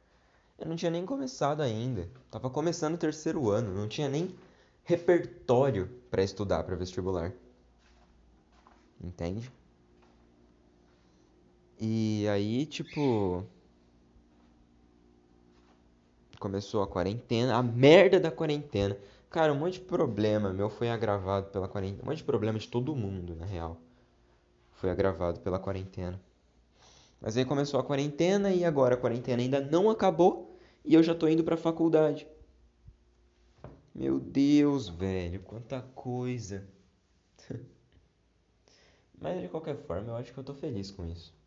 Eu 0.58 0.66
não 0.66 0.74
tinha 0.74 0.90
nem 0.90 1.06
começado 1.06 1.60
ainda. 1.60 2.10
Tava 2.30 2.50
começando 2.50 2.94
o 2.94 2.98
terceiro 2.98 3.48
ano, 3.50 3.72
não 3.72 3.86
tinha 3.86 4.08
nem 4.08 4.34
repertório 4.82 5.86
para 6.10 6.24
estudar 6.24 6.64
para 6.64 6.74
vestibular. 6.74 7.32
Entende? 9.00 9.52
E 11.80 12.26
aí, 12.28 12.66
tipo, 12.66 13.44
começou 16.40 16.82
a 16.82 16.88
quarentena, 16.88 17.56
a 17.56 17.62
merda 17.62 18.18
da 18.18 18.30
quarentena. 18.30 18.96
Cara, 19.30 19.52
um 19.52 19.56
monte 19.56 19.74
de 19.74 19.80
problema 19.80 20.52
meu 20.52 20.68
foi 20.68 20.90
agravado 20.90 21.50
pela 21.50 21.68
quarentena. 21.68 22.02
Um 22.02 22.06
monte 22.06 22.18
de 22.18 22.24
problema 22.24 22.58
de 22.58 22.68
todo 22.68 22.96
mundo, 22.96 23.36
na 23.36 23.44
real. 23.44 23.76
Foi 24.72 24.90
agravado 24.90 25.40
pela 25.40 25.58
quarentena. 25.58 26.20
Mas 27.20 27.36
aí 27.36 27.44
começou 27.44 27.78
a 27.78 27.84
quarentena 27.84 28.52
e 28.52 28.64
agora 28.64 28.94
a 28.94 28.98
quarentena 28.98 29.42
ainda 29.42 29.60
não 29.60 29.90
acabou 29.90 30.56
e 30.84 30.94
eu 30.94 31.02
já 31.02 31.14
tô 31.14 31.28
indo 31.28 31.44
pra 31.44 31.56
faculdade. 31.56 32.26
Meu 33.94 34.18
Deus, 34.18 34.88
velho, 34.88 35.40
quanta 35.40 35.82
coisa. 35.94 36.66
Mas 39.20 39.40
de 39.42 39.48
qualquer 39.48 39.76
forma, 39.76 40.08
eu 40.08 40.16
acho 40.16 40.32
que 40.32 40.38
eu 40.38 40.44
tô 40.44 40.54
feliz 40.54 40.90
com 40.90 41.04
isso. 41.04 41.37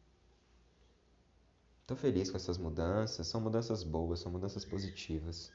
Tô 1.92 1.96
feliz 1.98 2.32
com 2.32 2.38
essas 2.38 2.58
mudanças, 2.58 3.28
são 3.28 3.42
mudanças 3.42 3.84
boas, 3.84 4.22
são 4.22 4.32
mudanças 4.32 4.64
positivas. 4.64 5.52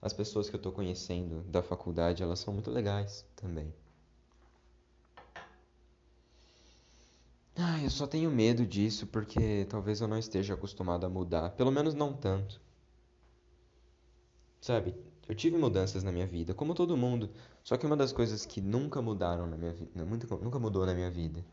As 0.00 0.10
pessoas 0.10 0.48
que 0.48 0.56
eu 0.56 0.58
tô 0.58 0.72
conhecendo 0.72 1.42
da 1.50 1.62
faculdade, 1.62 2.22
elas 2.22 2.38
são 2.38 2.54
muito 2.54 2.70
legais 2.70 3.26
também. 3.36 3.70
Ah, 7.54 7.78
eu 7.82 7.90
só 7.90 8.06
tenho 8.06 8.30
medo 8.30 8.64
disso 8.64 9.06
porque 9.06 9.66
talvez 9.68 10.00
eu 10.00 10.08
não 10.08 10.16
esteja 10.16 10.54
acostumado 10.54 11.04
a 11.04 11.10
mudar, 11.10 11.50
pelo 11.50 11.70
menos 11.70 11.92
não 11.92 12.10
tanto. 12.14 12.58
Sabe? 14.62 14.94
Eu 15.28 15.34
tive 15.34 15.58
mudanças 15.58 16.02
na 16.02 16.10
minha 16.10 16.26
vida, 16.26 16.54
como 16.54 16.74
todo 16.74 16.96
mundo. 16.96 17.28
Só 17.62 17.76
que 17.76 17.84
uma 17.84 17.98
das 17.98 18.14
coisas 18.14 18.46
que 18.46 18.62
nunca 18.62 19.02
mudaram 19.02 19.46
na 19.46 19.58
minha 19.58 19.74
vida, 19.74 19.90
nunca 20.40 20.58
mudou 20.58 20.86
na 20.86 20.94
minha 20.94 21.10
vida, 21.10 21.44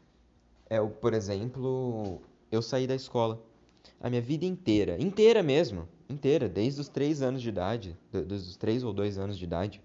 é 0.70 0.80
o, 0.80 0.90
por 0.90 1.14
exemplo, 1.14 2.22
eu 2.50 2.62
saí 2.62 2.88
da 2.88 2.96
escola. 2.96 3.52
A 4.00 4.10
minha 4.10 4.22
vida 4.22 4.46
inteira, 4.46 5.02
inteira 5.02 5.42
mesmo, 5.42 5.88
inteira, 6.10 6.50
desde 6.50 6.82
os 6.82 6.90
três 6.90 7.22
anos 7.22 7.42
de 7.42 7.50
idade, 7.50 7.98
desde 8.12 8.50
os 8.50 8.58
três 8.58 8.84
ou 8.84 8.94
dois 8.94 9.18
anos 9.18 9.38
de 9.38 9.46
idade, 9.46 9.82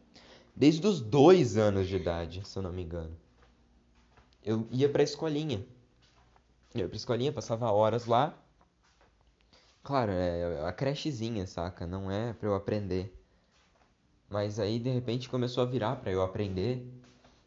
desde 0.55 0.87
os 0.87 1.01
dois 1.01 1.57
anos 1.57 1.87
de 1.87 1.97
idade, 1.97 2.43
se 2.45 2.59
eu 2.59 2.63
não 2.63 2.73
me 2.73 2.83
engano, 2.83 3.17
eu 4.45 4.67
ia 4.71 4.89
pra 4.89 5.03
escolinha. 5.03 5.65
Eu 6.75 6.81
ia 6.81 6.89
pra 6.89 6.97
escolinha, 6.97 7.33
passava 7.33 7.71
horas 7.71 8.07
lá. 8.07 8.37
Claro, 9.83 10.13
é 10.13 10.67
a 10.67 10.73
crechezinha, 10.73 11.47
saca? 11.47 11.87
Não 11.87 12.11
é 12.11 12.33
pra 12.33 12.49
eu 12.49 12.55
aprender. 12.55 13.15
Mas 14.29 14.59
aí 14.59 14.79
de 14.79 14.91
repente 14.91 15.29
começou 15.29 15.63
a 15.63 15.67
virar 15.67 15.97
para 15.97 16.11
eu 16.11 16.23
aprender. 16.23 16.87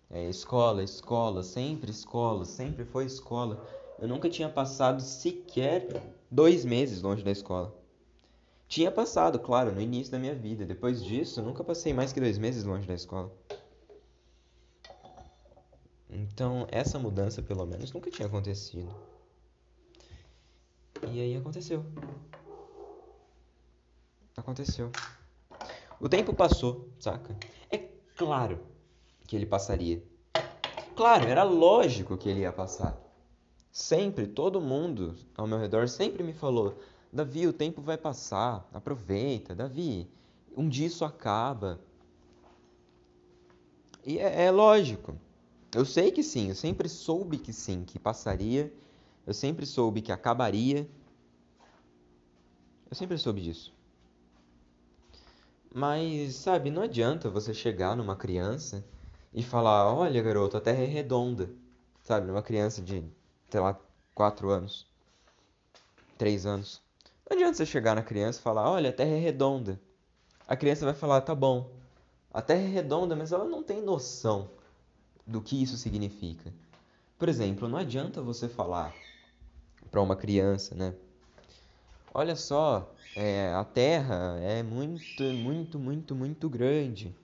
É, 0.10 0.28
escola, 0.30 0.84
escola, 0.84 1.44
sempre 1.44 1.92
escola, 1.92 2.46
sempre 2.46 2.86
foi 2.86 3.06
escola. 3.06 3.66
Eu 4.00 4.08
nunca 4.08 4.30
tinha 4.30 4.50
passado 4.50 5.02
sequer 5.02 5.88
dois 6.32 6.64
meses 6.64 7.02
longe 7.02 7.24
da 7.24 7.32
escola. 7.32 7.78
Tinha 8.68 8.90
passado, 8.90 9.38
claro, 9.38 9.74
no 9.74 9.82
início 9.82 10.14
da 10.14 10.18
minha 10.18 10.34
vida. 10.34 10.66
Depois 10.66 11.04
disso, 11.04 11.42
nunca 11.42 11.62
passei 11.62 11.94
mais 11.94 12.14
que 12.14 12.22
dois 12.22 12.38
meses 12.38 12.64
longe 12.64 12.88
da 12.88 12.94
escola. 12.94 13.30
Então, 16.10 16.66
essa 16.72 16.98
mudança, 16.98 17.42
pelo 17.42 17.66
menos, 17.66 17.92
nunca 17.92 18.10
tinha 18.10 18.28
acontecido. 18.28 18.94
E 21.10 21.20
aí 21.20 21.36
aconteceu. 21.36 21.84
Aconteceu. 24.38 24.90
O 26.00 26.08
tempo 26.08 26.34
passou, 26.34 26.90
saca? 27.00 27.36
É 27.70 27.78
claro 28.16 28.60
que 29.28 29.36
ele 29.36 29.46
passaria. 29.46 30.02
Claro, 30.96 31.28
era 31.28 31.44
lógico 31.44 32.18
que 32.18 32.30
ele 32.30 32.42
ia 32.42 32.54
passar. 32.54 33.01
Sempre, 33.72 34.28
todo 34.28 34.60
mundo 34.60 35.16
ao 35.38 35.48
meu 35.48 35.58
redor 35.58 35.88
sempre 35.88 36.24
me 36.24 36.34
falou: 36.34 36.78
Davi, 37.12 37.48
o 37.48 37.54
tempo 37.54 37.82
vai 37.82 37.98
passar, 37.98 38.68
aproveita, 38.74 39.56
Davi, 39.56 40.10
um 40.56 40.68
dia 40.68 40.88
isso 40.88 41.06
acaba. 41.06 41.80
E 44.06 44.20
é, 44.20 44.46
é 44.46 44.52
lógico. 44.52 45.16
Eu 45.74 45.86
sei 45.86 46.12
que 46.12 46.22
sim, 46.22 46.50
eu 46.50 46.56
sempre 46.56 46.90
soube 46.90 47.38
que 47.38 47.54
sim, 47.54 47.86
que 47.86 47.98
passaria. 47.98 48.74
Eu 49.26 49.34
sempre 49.34 49.66
soube 49.66 50.02
que 50.02 50.12
acabaria. 50.12 50.90
Eu 52.90 52.96
sempre 52.96 53.18
soube 53.18 53.42
disso. 53.42 53.74
Mas, 55.74 56.36
sabe, 56.36 56.70
não 56.70 56.82
adianta 56.82 57.30
você 57.30 57.54
chegar 57.54 57.96
numa 57.96 58.18
criança 58.18 58.84
e 59.34 59.42
falar: 59.42 59.94
Olha, 59.94 60.22
garoto, 60.22 60.58
a 60.58 60.62
terra 60.62 60.82
é 60.82 60.86
redonda. 60.86 61.50
Sabe, 62.04 62.28
numa 62.28 62.42
criança 62.42 62.82
de, 62.82 63.06
sei 63.52 63.60
lá, 63.60 63.78
4 64.16 64.50
anos, 64.50 64.88
3 66.18 66.46
anos. 66.46 66.82
Não 67.30 67.38
adianta 67.38 67.58
você 67.58 67.66
chegar 67.66 67.96
na 67.96 68.02
criança 68.02 68.40
e 68.40 68.42
falar: 68.42 68.72
Olha, 68.72 68.90
a 68.90 68.94
terra 68.94 69.12
é 69.12 69.20
redonda. 69.20 69.80
A 70.48 70.56
criança 70.56 70.86
vai 70.86 70.94
falar: 70.94 71.22
Tá 71.22 71.36
bom, 71.36 71.70
a 72.34 72.42
terra 72.42 72.62
é 72.62 72.68
redonda, 72.68 73.16
mas 73.16 73.32
ela 73.32 73.46
não 73.46 73.62
tem 73.62 73.82
noção 73.82 74.50
do 75.28 75.42
que 75.42 75.62
isso 75.62 75.78
significa. 75.78 76.52
Por 77.20 77.30
exemplo, 77.30 77.68
não 77.68 77.78
adianta 77.78 78.22
você 78.22 78.50
falar 78.50 78.96
para 79.92 80.02
uma 80.02 80.16
criança, 80.16 80.74
né? 80.74 80.96
Olha 82.14 82.36
só, 82.36 82.92
é, 83.16 83.54
a 83.54 83.64
Terra 83.64 84.38
é 84.40 84.64
muito, 84.64 85.24
muito, 85.24 85.78
muito, 85.78 86.16
muito 86.16 86.50
grande. 86.50 87.16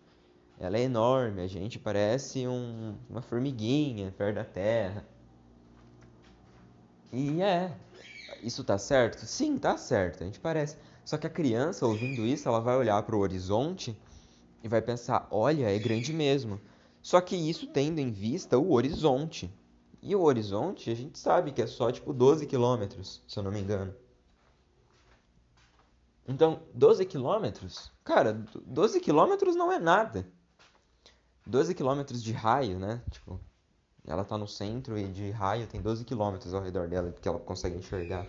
Ela 0.60 0.78
é 0.78 0.82
enorme, 0.82 1.42
a 1.42 1.48
gente 1.48 1.80
parece 1.80 2.48
um, 2.48 2.96
uma 3.10 3.22
formiguinha 3.22 4.14
perto 4.18 4.36
da 4.36 4.44
Terra. 4.44 5.06
E 7.12 7.42
é, 7.42 7.76
isso 8.42 8.64
tá 8.64 8.78
certo? 8.78 9.26
Sim, 9.26 9.58
tá 9.58 9.78
certo, 9.78 10.24
a 10.24 10.26
gente 10.26 10.40
parece. 10.40 10.78
Só 11.06 11.18
que 11.18 11.26
a 11.28 11.30
criança, 11.30 11.86
ouvindo 11.86 12.26
isso, 12.26 12.48
ela 12.48 12.60
vai 12.60 12.76
olhar 12.76 13.02
para 13.04 13.16
o 13.16 13.20
horizonte 13.20 13.98
e 14.64 14.68
vai 14.68 14.82
pensar: 14.82 15.28
olha, 15.32 15.70
é 15.70 15.80
grande 15.80 16.12
mesmo. 16.12 16.60
Só 17.02 17.22
que 17.22 17.36
isso 17.36 17.68
tendo 17.68 18.00
em 18.00 18.12
vista 18.12 18.58
o 18.58 18.74
horizonte. 18.74 19.50
E 20.02 20.16
o 20.16 20.22
horizonte, 20.22 20.92
a 20.92 20.96
gente 20.96 21.18
sabe 21.18 21.52
que 21.52 21.62
é 21.62 21.68
só 21.68 21.92
tipo 21.92 22.14
12 22.14 22.46
quilômetros, 22.46 23.24
se 23.28 23.40
eu 23.40 23.44
não 23.44 23.52
me 23.52 23.60
engano. 23.60 23.96
Então, 26.28 26.62
12 26.74 27.06
quilômetros? 27.06 27.92
Cara, 28.04 28.34
12 28.66 29.00
quilômetros 29.00 29.56
não 29.56 29.72
é 29.72 29.80
nada. 29.80 30.28
12 31.46 31.74
quilômetros 31.74 32.22
de 32.22 32.34
raio, 32.34 32.78
né? 32.78 33.02
Tipo, 33.10 33.40
ela 34.08 34.24
tá 34.24 34.38
no 34.38 34.48
centro 34.48 34.98
e 34.98 35.06
de 35.08 35.30
raio 35.32 35.68
tem 35.68 35.82
12 35.82 36.06
quilômetros 36.06 36.54
ao 36.54 36.62
redor 36.62 36.88
dela 36.88 37.12
que 37.12 37.28
ela 37.28 37.40
consegue 37.40 37.78
enxergar. 37.78 38.26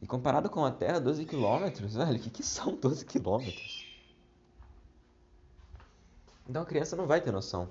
E 0.00 0.06
comparado 0.06 0.48
com 0.48 0.64
a 0.64 0.70
Terra, 0.70 1.00
12 1.00 1.26
quilômetros, 1.26 1.94
velho, 1.94 2.16
o 2.16 2.20
que, 2.20 2.30
que 2.30 2.42
são 2.42 2.76
12 2.76 3.04
quilômetros? 3.04 3.84
Então 6.48 6.62
a 6.62 6.66
criança 6.66 6.96
não 6.96 7.06
vai 7.06 7.20
ter 7.20 7.32
noção. 7.32 7.68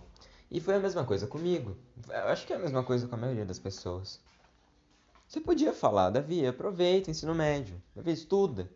E 0.52 0.60
foi 0.60 0.76
a 0.76 0.80
mesma 0.80 1.06
coisa 1.06 1.26
comigo. 1.26 1.78
Eu 2.10 2.28
acho 2.28 2.45
que 2.45 2.52
é 2.52 2.56
a 2.58 2.60
mesma 2.60 2.84
coisa 2.84 3.08
com 3.08 3.15
a 3.15 3.17
maioria 3.17 3.45
das 3.45 3.60
pessoas. 3.60 4.19
Você 5.28 5.39
podia 5.39 5.74
falar, 5.74 6.10
Davi, 6.10 6.45
aproveita 6.45 7.10
ensino 7.10 7.34
médio. 7.34 7.82
Davi, 7.95 8.12
estuda. 8.12 8.69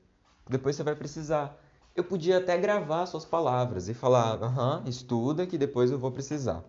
Depois 0.47 0.75
você 0.75 0.83
vai 0.83 0.95
precisar. 0.95 1.59
Eu 1.95 2.03
podia 2.03 2.37
até 2.37 2.57
gravar 2.57 3.05
suas 3.07 3.25
palavras 3.25 3.89
e 3.89 3.93
falar, 3.93 4.41
aham, 4.41 4.83
estuda 4.87 5.45
que 5.45 5.57
depois 5.57 5.91
eu 5.91 5.99
vou 5.99 6.11
precisar. 6.11 6.63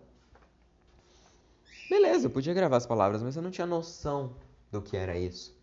Beleza, 2.15 2.27
eu 2.27 2.31
podia 2.31 2.53
gravar 2.53 2.77
as 2.77 2.85
palavras, 2.85 3.21
mas 3.21 3.35
eu 3.35 3.41
não 3.41 3.51
tinha 3.51 3.67
noção 3.67 4.37
do 4.71 4.81
que 4.81 4.95
era 4.95 5.17
isso. 5.17 5.53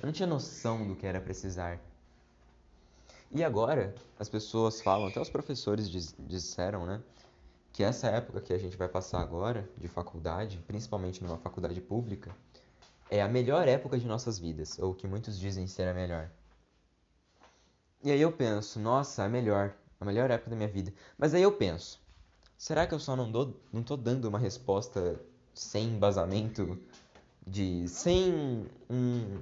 Eu 0.00 0.06
não 0.06 0.12
tinha 0.12 0.26
noção 0.26 0.84
do 0.84 0.96
que 0.96 1.06
era 1.06 1.20
precisar. 1.20 1.78
E 3.30 3.44
agora 3.44 3.94
as 4.18 4.28
pessoas 4.28 4.80
falam, 4.80 5.06
até 5.06 5.20
os 5.20 5.30
professores 5.30 5.88
diz, 5.88 6.16
disseram, 6.18 6.84
né? 6.84 7.00
Que 7.72 7.84
essa 7.84 8.08
época 8.08 8.40
que 8.40 8.52
a 8.52 8.58
gente 8.58 8.76
vai 8.76 8.88
passar 8.88 9.20
agora 9.20 9.70
de 9.76 9.86
faculdade, 9.86 10.58
principalmente 10.66 11.22
numa 11.22 11.38
faculdade 11.38 11.80
pública, 11.80 12.34
é 13.08 13.22
a 13.22 13.28
melhor 13.28 13.68
época 13.68 13.96
de 13.98 14.06
nossas 14.06 14.36
vidas, 14.36 14.80
ou 14.80 14.92
que 14.92 15.06
muitos 15.06 15.38
dizem 15.38 15.68
ser 15.68 15.86
a 15.86 15.94
melhor. 15.94 16.28
E 18.02 18.10
aí 18.10 18.20
eu 18.20 18.32
penso, 18.32 18.80
nossa, 18.80 19.26
é 19.26 19.28
melhor, 19.28 19.76
a 20.00 20.04
melhor 20.04 20.28
época 20.28 20.50
da 20.50 20.56
minha 20.56 20.68
vida. 20.68 20.92
Mas 21.16 21.34
aí 21.34 21.42
eu 21.42 21.52
penso, 21.52 22.00
será 22.56 22.84
que 22.84 22.94
eu 22.94 22.98
só 22.98 23.14
não 23.14 23.30
dou, 23.30 23.54
não 23.72 23.84
tô 23.84 23.96
dando 23.96 24.24
uma 24.24 24.40
resposta 24.40 25.20
sem 25.58 25.88
embasamento 25.88 26.78
de 27.46 27.88
sem 27.88 28.66
um 28.88 29.38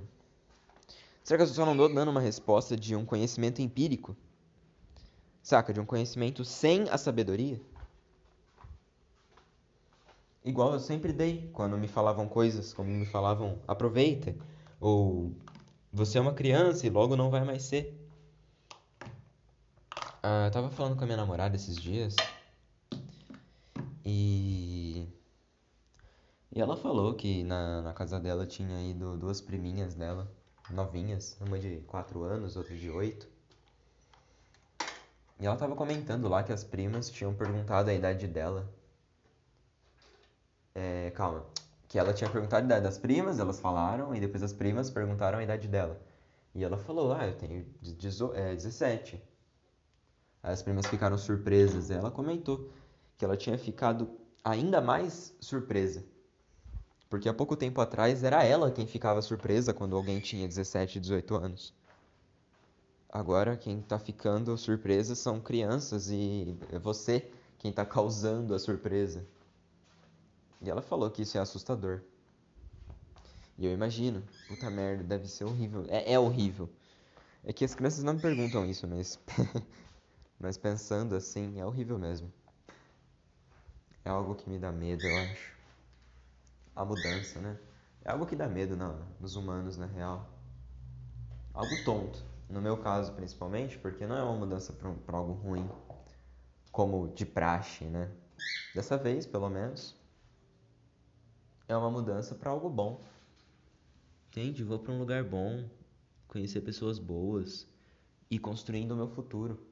Será 1.22 1.38
que 1.38 1.42
eu 1.42 1.54
só 1.54 1.66
não 1.66 1.76
dou 1.76 1.92
dando 1.92 2.10
uma 2.10 2.20
resposta 2.20 2.76
de 2.76 2.94
um 2.94 3.04
conhecimento 3.04 3.60
empírico? 3.60 4.16
Saca? 5.42 5.72
De 5.72 5.80
um 5.80 5.84
conhecimento 5.84 6.44
sem 6.44 6.88
a 6.88 6.96
sabedoria? 6.96 7.60
Igual 10.44 10.74
eu 10.74 10.78
sempre 10.78 11.12
dei 11.12 11.50
quando 11.52 11.76
me 11.76 11.88
falavam 11.88 12.28
coisas, 12.28 12.72
como 12.72 12.88
me 12.88 13.04
falavam 13.04 13.58
aproveita, 13.66 14.36
ou 14.80 15.32
você 15.92 16.18
é 16.18 16.20
uma 16.20 16.32
criança 16.32 16.86
e 16.86 16.90
logo 16.90 17.16
não 17.16 17.28
vai 17.28 17.44
mais 17.44 17.64
ser. 17.64 18.00
Ah, 20.22 20.46
eu 20.46 20.50
tava 20.52 20.70
falando 20.70 20.96
com 20.96 21.02
a 21.02 21.06
minha 21.06 21.16
namorada 21.16 21.56
esses 21.56 21.74
dias 21.74 22.14
e. 24.04 24.55
E 26.56 26.60
ela 26.62 26.74
falou 26.74 27.12
que 27.12 27.44
na, 27.44 27.82
na 27.82 27.92
casa 27.92 28.18
dela 28.18 28.46
tinha 28.46 28.80
ido 28.80 29.14
duas 29.18 29.42
priminhas 29.42 29.94
dela 29.94 30.26
novinhas, 30.70 31.36
uma 31.38 31.58
de 31.58 31.80
4 31.80 32.22
anos, 32.22 32.56
outra 32.56 32.74
de 32.74 32.88
8. 32.88 33.28
E 35.38 35.44
ela 35.44 35.54
tava 35.56 35.76
comentando 35.76 36.26
lá 36.28 36.42
que 36.42 36.54
as 36.54 36.64
primas 36.64 37.10
tinham 37.10 37.34
perguntado 37.34 37.90
a 37.90 37.92
idade 37.92 38.26
dela. 38.26 38.72
É, 40.74 41.10
calma. 41.10 41.44
Que 41.88 41.98
ela 41.98 42.14
tinha 42.14 42.30
perguntado 42.30 42.62
a 42.62 42.64
idade 42.64 42.84
das 42.84 42.96
primas, 42.96 43.38
elas 43.38 43.60
falaram, 43.60 44.14
e 44.14 44.18
depois 44.18 44.42
as 44.42 44.54
primas 44.54 44.88
perguntaram 44.88 45.38
a 45.38 45.42
idade 45.42 45.68
dela. 45.68 46.00
E 46.54 46.64
ela 46.64 46.78
falou, 46.78 47.12
ah, 47.12 47.26
eu 47.26 47.36
tenho 47.36 47.66
17. 47.82 49.22
Aí 50.42 50.52
as 50.54 50.62
primas 50.62 50.86
ficaram 50.86 51.18
surpresas. 51.18 51.90
E 51.90 51.92
ela 51.92 52.10
comentou 52.10 52.72
que 53.18 53.26
ela 53.26 53.36
tinha 53.36 53.58
ficado 53.58 54.18
ainda 54.42 54.80
mais 54.80 55.36
surpresa 55.38 56.15
porque 57.08 57.28
há 57.28 57.34
pouco 57.34 57.56
tempo 57.56 57.80
atrás 57.80 58.24
era 58.24 58.42
ela 58.42 58.70
quem 58.70 58.86
ficava 58.86 59.22
surpresa 59.22 59.72
quando 59.72 59.96
alguém 59.96 60.18
tinha 60.18 60.46
17, 60.46 60.98
18 61.00 61.34
anos. 61.36 61.74
Agora 63.08 63.56
quem 63.56 63.78
está 63.78 63.98
ficando 63.98 64.56
surpresa 64.58 65.14
são 65.14 65.40
crianças 65.40 66.10
e 66.10 66.56
é 66.72 66.78
você 66.78 67.30
quem 67.58 67.70
está 67.70 67.84
causando 67.84 68.54
a 68.54 68.58
surpresa. 68.58 69.24
E 70.60 70.68
ela 70.68 70.82
falou 70.82 71.10
que 71.10 71.22
isso 71.22 71.38
é 71.38 71.40
assustador. 71.40 72.00
E 73.56 73.64
eu 73.64 73.72
imagino, 73.72 74.22
puta 74.48 74.68
merda, 74.68 75.04
deve 75.04 75.28
ser 75.28 75.44
horrível. 75.44 75.84
É, 75.88 76.12
é 76.12 76.18
horrível. 76.18 76.68
É 77.44 77.52
que 77.52 77.64
as 77.64 77.74
crianças 77.74 78.02
não 78.02 78.14
me 78.14 78.20
perguntam 78.20 78.66
isso, 78.66 78.86
mas. 78.86 79.18
mas 80.38 80.58
pensando 80.58 81.14
assim, 81.14 81.58
é 81.58 81.64
horrível 81.64 81.98
mesmo. 81.98 82.30
É 84.04 84.10
algo 84.10 84.34
que 84.34 84.50
me 84.50 84.58
dá 84.58 84.70
medo, 84.72 85.06
eu 85.06 85.16
acho 85.16 85.55
a 86.76 86.84
mudança, 86.84 87.40
né? 87.40 87.58
É 88.04 88.10
algo 88.10 88.26
que 88.26 88.36
dá 88.36 88.46
medo 88.46 88.76
na, 88.76 88.92
nos 89.18 89.34
humanos, 89.34 89.78
na 89.78 89.86
real. 89.86 90.28
Algo 91.52 91.78
tonto, 91.78 92.22
no 92.48 92.60
meu 92.60 92.76
caso 92.76 93.14
principalmente, 93.14 93.78
porque 93.78 94.06
não 94.06 94.16
é 94.16 94.22
uma 94.22 94.36
mudança 94.36 94.72
para 94.74 95.16
algo 95.16 95.32
ruim, 95.32 95.68
como 96.70 97.08
de 97.08 97.24
praxe, 97.24 97.84
né? 97.84 98.12
Dessa 98.74 98.98
vez, 98.98 99.26
pelo 99.26 99.48
menos, 99.48 99.96
é 101.66 101.76
uma 101.76 101.90
mudança 101.90 102.34
para 102.34 102.50
algo 102.50 102.68
bom. 102.68 103.02
Entende? 104.28 104.62
Vou 104.62 104.78
para 104.78 104.92
um 104.92 104.98
lugar 104.98 105.24
bom, 105.24 105.68
conhecer 106.28 106.60
pessoas 106.60 106.98
boas 106.98 107.66
e 108.30 108.38
construindo 108.38 108.92
o 108.92 108.96
meu 108.96 109.08
futuro. 109.08 109.66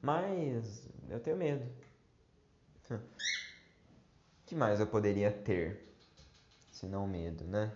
Mas 0.00 0.88
eu 1.08 1.20
tenho 1.20 1.36
medo 1.36 1.70
que 4.46 4.54
mais 4.54 4.80
eu 4.80 4.86
poderia 4.86 5.30
ter? 5.30 5.80
Se 6.70 6.86
não 6.86 7.06
medo, 7.06 7.44
né? 7.44 7.72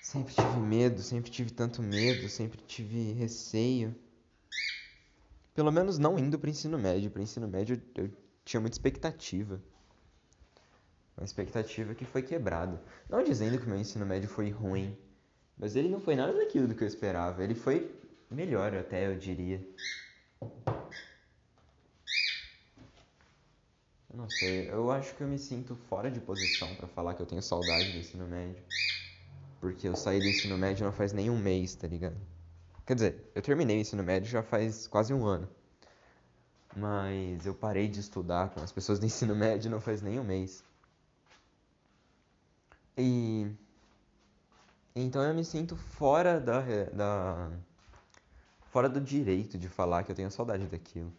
Sempre 0.00 0.34
tive 0.34 0.58
medo, 0.58 1.02
sempre 1.02 1.30
tive 1.30 1.50
tanto 1.50 1.82
medo, 1.82 2.28
sempre 2.28 2.60
tive 2.62 3.12
receio. 3.12 3.94
Pelo 5.54 5.72
menos 5.72 5.98
não 5.98 6.18
indo 6.18 6.38
para 6.38 6.50
ensino 6.50 6.78
médio. 6.78 7.10
Para 7.10 7.22
ensino 7.22 7.48
médio 7.48 7.82
eu, 7.94 8.10
tinha 8.44 8.60
muita 8.60 8.74
expectativa. 8.74 9.60
Uma 11.16 11.24
expectativa 11.24 11.94
que 11.94 12.04
foi 12.04 12.22
quebrada. 12.22 12.80
Não 13.08 13.22
dizendo 13.22 13.58
que 13.58 13.66
meu 13.66 13.76
ensino 13.76 14.06
médio 14.06 14.28
foi 14.28 14.50
ruim, 14.50 14.96
mas 15.58 15.74
ele 15.74 15.88
não 15.88 16.00
foi 16.00 16.14
nada 16.14 16.32
daquilo 16.32 16.68
do 16.68 16.74
que 16.74 16.84
eu 16.84 16.88
esperava. 16.88 17.42
Ele 17.42 17.54
foi 17.54 17.92
melhor 18.30 18.74
até, 18.74 19.08
eu 19.08 19.18
diria. 19.18 19.60
Não 24.18 24.28
sei, 24.28 24.68
eu 24.68 24.90
acho 24.90 25.14
que 25.14 25.22
eu 25.22 25.28
me 25.28 25.38
sinto 25.38 25.76
fora 25.76 26.10
de 26.10 26.20
posição 26.20 26.74
para 26.74 26.88
falar 26.88 27.14
que 27.14 27.22
eu 27.22 27.26
tenho 27.26 27.40
saudade 27.40 27.92
do 27.92 27.98
ensino 27.98 28.26
médio. 28.26 28.64
Porque 29.60 29.86
eu 29.86 29.94
saí 29.94 30.20
do 30.20 30.26
ensino 30.26 30.58
médio 30.58 30.84
não 30.84 30.92
faz 30.92 31.12
nem 31.12 31.30
um 31.30 31.38
mês, 31.38 31.76
tá 31.76 31.86
ligado? 31.86 32.16
Quer 32.84 32.94
dizer, 32.96 33.30
eu 33.32 33.40
terminei 33.40 33.78
o 33.78 33.80
ensino 33.80 34.02
médio 34.02 34.28
já 34.28 34.42
faz 34.42 34.88
quase 34.88 35.14
um 35.14 35.24
ano. 35.24 35.48
Mas 36.76 37.46
eu 37.46 37.54
parei 37.54 37.86
de 37.86 38.00
estudar 38.00 38.50
com 38.50 38.60
as 38.60 38.72
pessoas 38.72 38.98
do 38.98 39.06
ensino 39.06 39.36
médio 39.38 39.70
não 39.70 39.80
faz 39.80 40.02
nem 40.02 40.18
um 40.18 40.24
mês. 40.24 40.64
E. 42.96 43.48
Então 44.96 45.22
eu 45.22 45.32
me 45.32 45.44
sinto 45.44 45.76
fora 45.76 46.40
da, 46.40 46.60
da. 46.92 47.52
fora 48.66 48.88
do 48.88 49.00
direito 49.00 49.56
de 49.56 49.68
falar 49.68 50.02
que 50.02 50.10
eu 50.10 50.16
tenho 50.16 50.28
saudade 50.28 50.66
daquilo. 50.66 51.12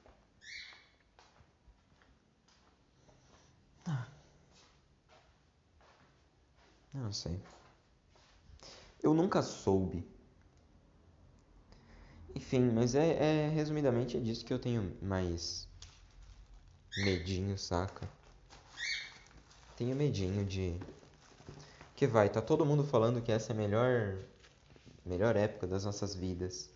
Não 6.93 7.12
sei. 7.12 7.39
Eu 9.02 9.13
nunca 9.13 9.41
soube. 9.41 10.06
Enfim, 12.36 12.71
mas 12.71 12.95
é, 12.95 13.45
é 13.45 13.49
resumidamente 13.49 14.17
é 14.17 14.19
disso 14.19 14.45
que 14.45 14.54
eu 14.54 14.60
tenho 14.60 14.95
mais 15.02 15.67
medinho, 16.95 17.58
saca? 17.58 18.08
Tenho 19.75 19.95
medinho 19.95 20.45
de 20.45 20.75
que 21.95 22.08
vai, 22.08 22.30
tá 22.30 22.41
todo 22.41 22.65
mundo 22.65 22.84
falando 22.84 23.21
que 23.21 23.32
essa 23.32 23.52
é 23.52 23.54
a 23.54 23.58
melhor 23.58 24.17
melhor 25.06 25.36
época 25.36 25.67
das 25.67 25.86
nossas 25.86 26.13
vidas. 26.13 26.69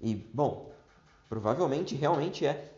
E, 0.00 0.14
bom, 0.14 0.72
provavelmente 1.28 1.94
realmente 1.94 2.46
é. 2.46 2.72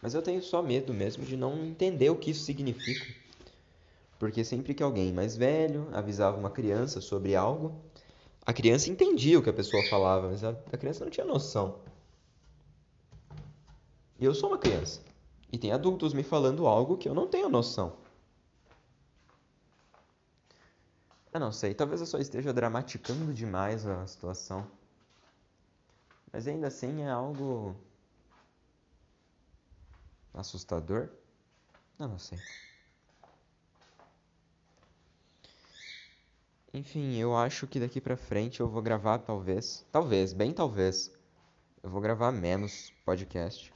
Mas 0.00 0.14
eu 0.14 0.22
tenho 0.22 0.42
só 0.42 0.62
medo 0.62 0.94
mesmo 0.94 1.24
de 1.24 1.36
não 1.36 1.64
entender 1.64 2.10
o 2.10 2.16
que 2.16 2.30
isso 2.30 2.44
significa. 2.44 3.06
Porque 4.18 4.44
sempre 4.44 4.74
que 4.74 4.82
alguém 4.82 5.12
mais 5.12 5.36
velho 5.36 5.88
avisava 5.92 6.36
uma 6.36 6.50
criança 6.50 7.00
sobre 7.00 7.36
algo, 7.36 7.80
a 8.44 8.52
criança 8.52 8.90
entendia 8.90 9.38
o 9.38 9.42
que 9.42 9.50
a 9.50 9.52
pessoa 9.52 9.82
falava, 9.82 10.28
mas 10.28 10.42
a, 10.42 10.54
criança 10.54 11.04
não 11.04 11.10
tinha 11.10 11.26
noção. 11.26 11.80
E 14.18 14.24
eu 14.24 14.34
sou 14.34 14.48
uma 14.50 14.58
criança. 14.58 15.02
E 15.52 15.58
tem 15.58 15.70
adultos 15.72 16.12
me 16.12 16.22
falando 16.22 16.66
algo 16.66 16.98
que 16.98 17.08
eu 17.08 17.14
não 17.14 17.28
tenho 17.28 17.48
noção. 17.48 17.96
Eu 21.32 21.38
não 21.38 21.52
sei, 21.52 21.74
talvez 21.74 22.00
eu 22.00 22.06
só 22.06 22.18
esteja 22.18 22.52
dramaticando 22.52 23.32
demais 23.32 23.86
a 23.86 24.06
situação. 24.06 24.66
Mas 26.32 26.48
ainda 26.48 26.66
assim 26.66 27.02
é 27.02 27.10
algo 27.10 27.76
assustador? 30.34 31.08
Eu 31.98 32.08
não 32.08 32.18
sei. 32.18 32.38
Enfim, 36.72 37.16
eu 37.16 37.34
acho 37.34 37.66
que 37.66 37.80
daqui 37.80 38.00
pra 38.00 38.16
frente 38.16 38.60
eu 38.60 38.68
vou 38.68 38.82
gravar 38.82 39.18
talvez, 39.18 39.86
talvez, 39.90 40.34
bem 40.34 40.52
talvez, 40.52 41.10
eu 41.82 41.88
vou 41.88 42.00
gravar 42.00 42.30
menos 42.30 42.92
podcast. 43.04 43.72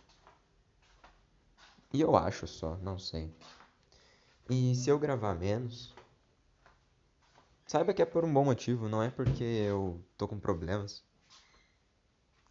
E 1.92 2.00
eu 2.00 2.14
acho 2.16 2.46
só, 2.46 2.76
não 2.76 2.98
sei. 2.98 3.30
E 4.50 4.74
se 4.74 4.90
eu 4.90 4.98
gravar 4.98 5.34
menos, 5.34 5.94
saiba 7.66 7.94
que 7.94 8.02
é 8.02 8.04
por 8.04 8.24
um 8.24 8.32
bom 8.32 8.44
motivo, 8.44 8.88
não 8.88 9.02
é 9.02 9.10
porque 9.10 9.44
eu 9.44 10.04
tô 10.18 10.28
com 10.28 10.38
problemas. 10.38 11.02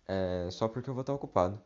É 0.07 0.49
só 0.51 0.67
porque 0.67 0.89
eu 0.89 0.93
vou 0.93 1.01
estar 1.01 1.13
ocupado. 1.13 1.61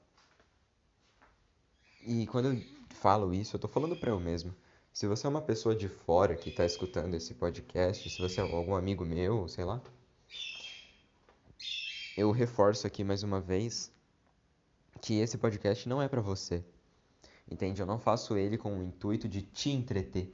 E 2.05 2.27
quando 2.27 2.53
eu 2.53 2.61
falo 2.89 3.33
isso, 3.33 3.55
eu 3.55 3.59
tô 3.59 3.67
falando 3.67 3.95
pra 3.95 4.11
eu 4.11 4.19
mesmo. 4.19 4.53
Se 4.95 5.08
você 5.08 5.27
é 5.27 5.29
uma 5.29 5.41
pessoa 5.41 5.75
de 5.75 5.89
fora 5.89 6.38
que 6.38 6.47
está 6.47 6.63
escutando 6.63 7.15
esse 7.15 7.34
podcast, 7.34 8.10
se 8.10 8.17
você 8.17 8.39
é 8.39 8.43
algum 8.43 8.75
amigo 8.75 9.03
meu, 9.03 9.45
sei 9.49 9.65
lá, 9.65 9.81
eu 12.15 12.31
reforço 12.31 12.88
aqui 12.88 13.03
mais 13.03 13.21
uma 13.21 13.41
vez 13.41 13.91
que 15.01 15.15
esse 15.15 15.38
podcast 15.38 15.89
não 15.89 16.01
é 16.01 16.08
para 16.08 16.21
você. 16.21 16.63
Entende? 17.51 17.81
Eu 17.81 17.86
não 17.86 17.99
faço 17.99 18.38
ele 18.38 18.58
com 18.58 18.79
o 18.79 18.84
intuito 18.84 19.27
de 19.27 19.41
te 19.41 19.69
entreter. 19.69 20.34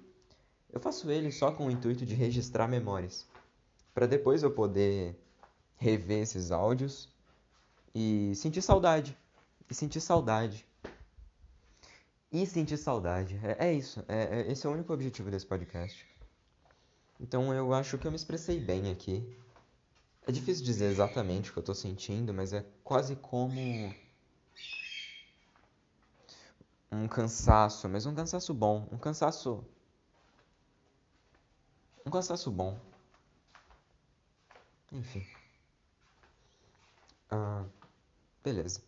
Eu 0.72 0.80
faço 0.80 1.10
ele 1.10 1.32
só 1.32 1.52
com 1.52 1.66
o 1.66 1.72
intuito 1.72 2.06
de 2.06 2.14
registrar 2.14 2.68
memórias, 2.68 3.26
para 3.96 4.06
depois 4.06 4.44
eu 4.44 4.52
poder 4.52 5.20
rever 5.76 6.22
esses 6.22 6.52
áudios 6.52 7.10
e 7.96 8.32
sentir 8.36 8.62
saudade. 8.62 9.18
E 9.68 9.74
sentir 9.74 10.02
saudade. 10.02 10.68
E 12.32 12.46
sentir 12.46 12.78
saudade. 12.78 13.40
É, 13.44 13.68
é 13.68 13.74
isso. 13.74 14.04
É, 14.08 14.40
é, 14.40 14.52
esse 14.52 14.66
é 14.66 14.70
o 14.70 14.74
único 14.74 14.94
objetivo 14.94 15.30
desse 15.30 15.46
podcast. 15.46 16.08
Então 17.20 17.54
eu 17.54 17.74
acho 17.74 17.98
que 17.98 18.08
eu 18.08 18.12
me 18.12 18.16
expressei 18.18 18.60
bem 18.60 18.90
aqui. 18.90 19.24
É 20.26 20.32
difícil 20.32 20.64
dizer 20.64 20.86
exatamente 20.86 21.50
o 21.50 21.54
que 21.54 21.60
eu 21.60 21.64
tô 21.64 21.74
sentindo, 21.74 22.34
mas 22.34 22.54
é 22.54 22.66
quase 22.84 23.16
como 23.16 23.94
um 26.92 27.08
cansaço, 27.08 27.90
mas 27.90 28.06
um 28.06 28.14
cansaço 28.14 28.54
bom, 28.54 28.88
um 28.92 28.98
cansaço 28.98 29.64
um 32.06 32.10
cansaço 32.12 32.52
bom. 32.52 32.80
Enfim. 34.92 35.26
Ah, 37.30 37.66
beleza. 38.44 38.82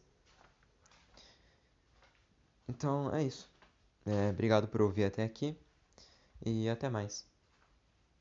Então 2.68 3.14
é 3.16 3.24
isso. 3.24 3.50
É, 4.06 4.30
obrigado 4.30 4.68
por 4.68 4.82
ouvir 4.82 5.06
até 5.06 5.24
aqui 5.24 5.58
e 6.46 6.70
até 6.70 6.90
mais. 6.90 7.28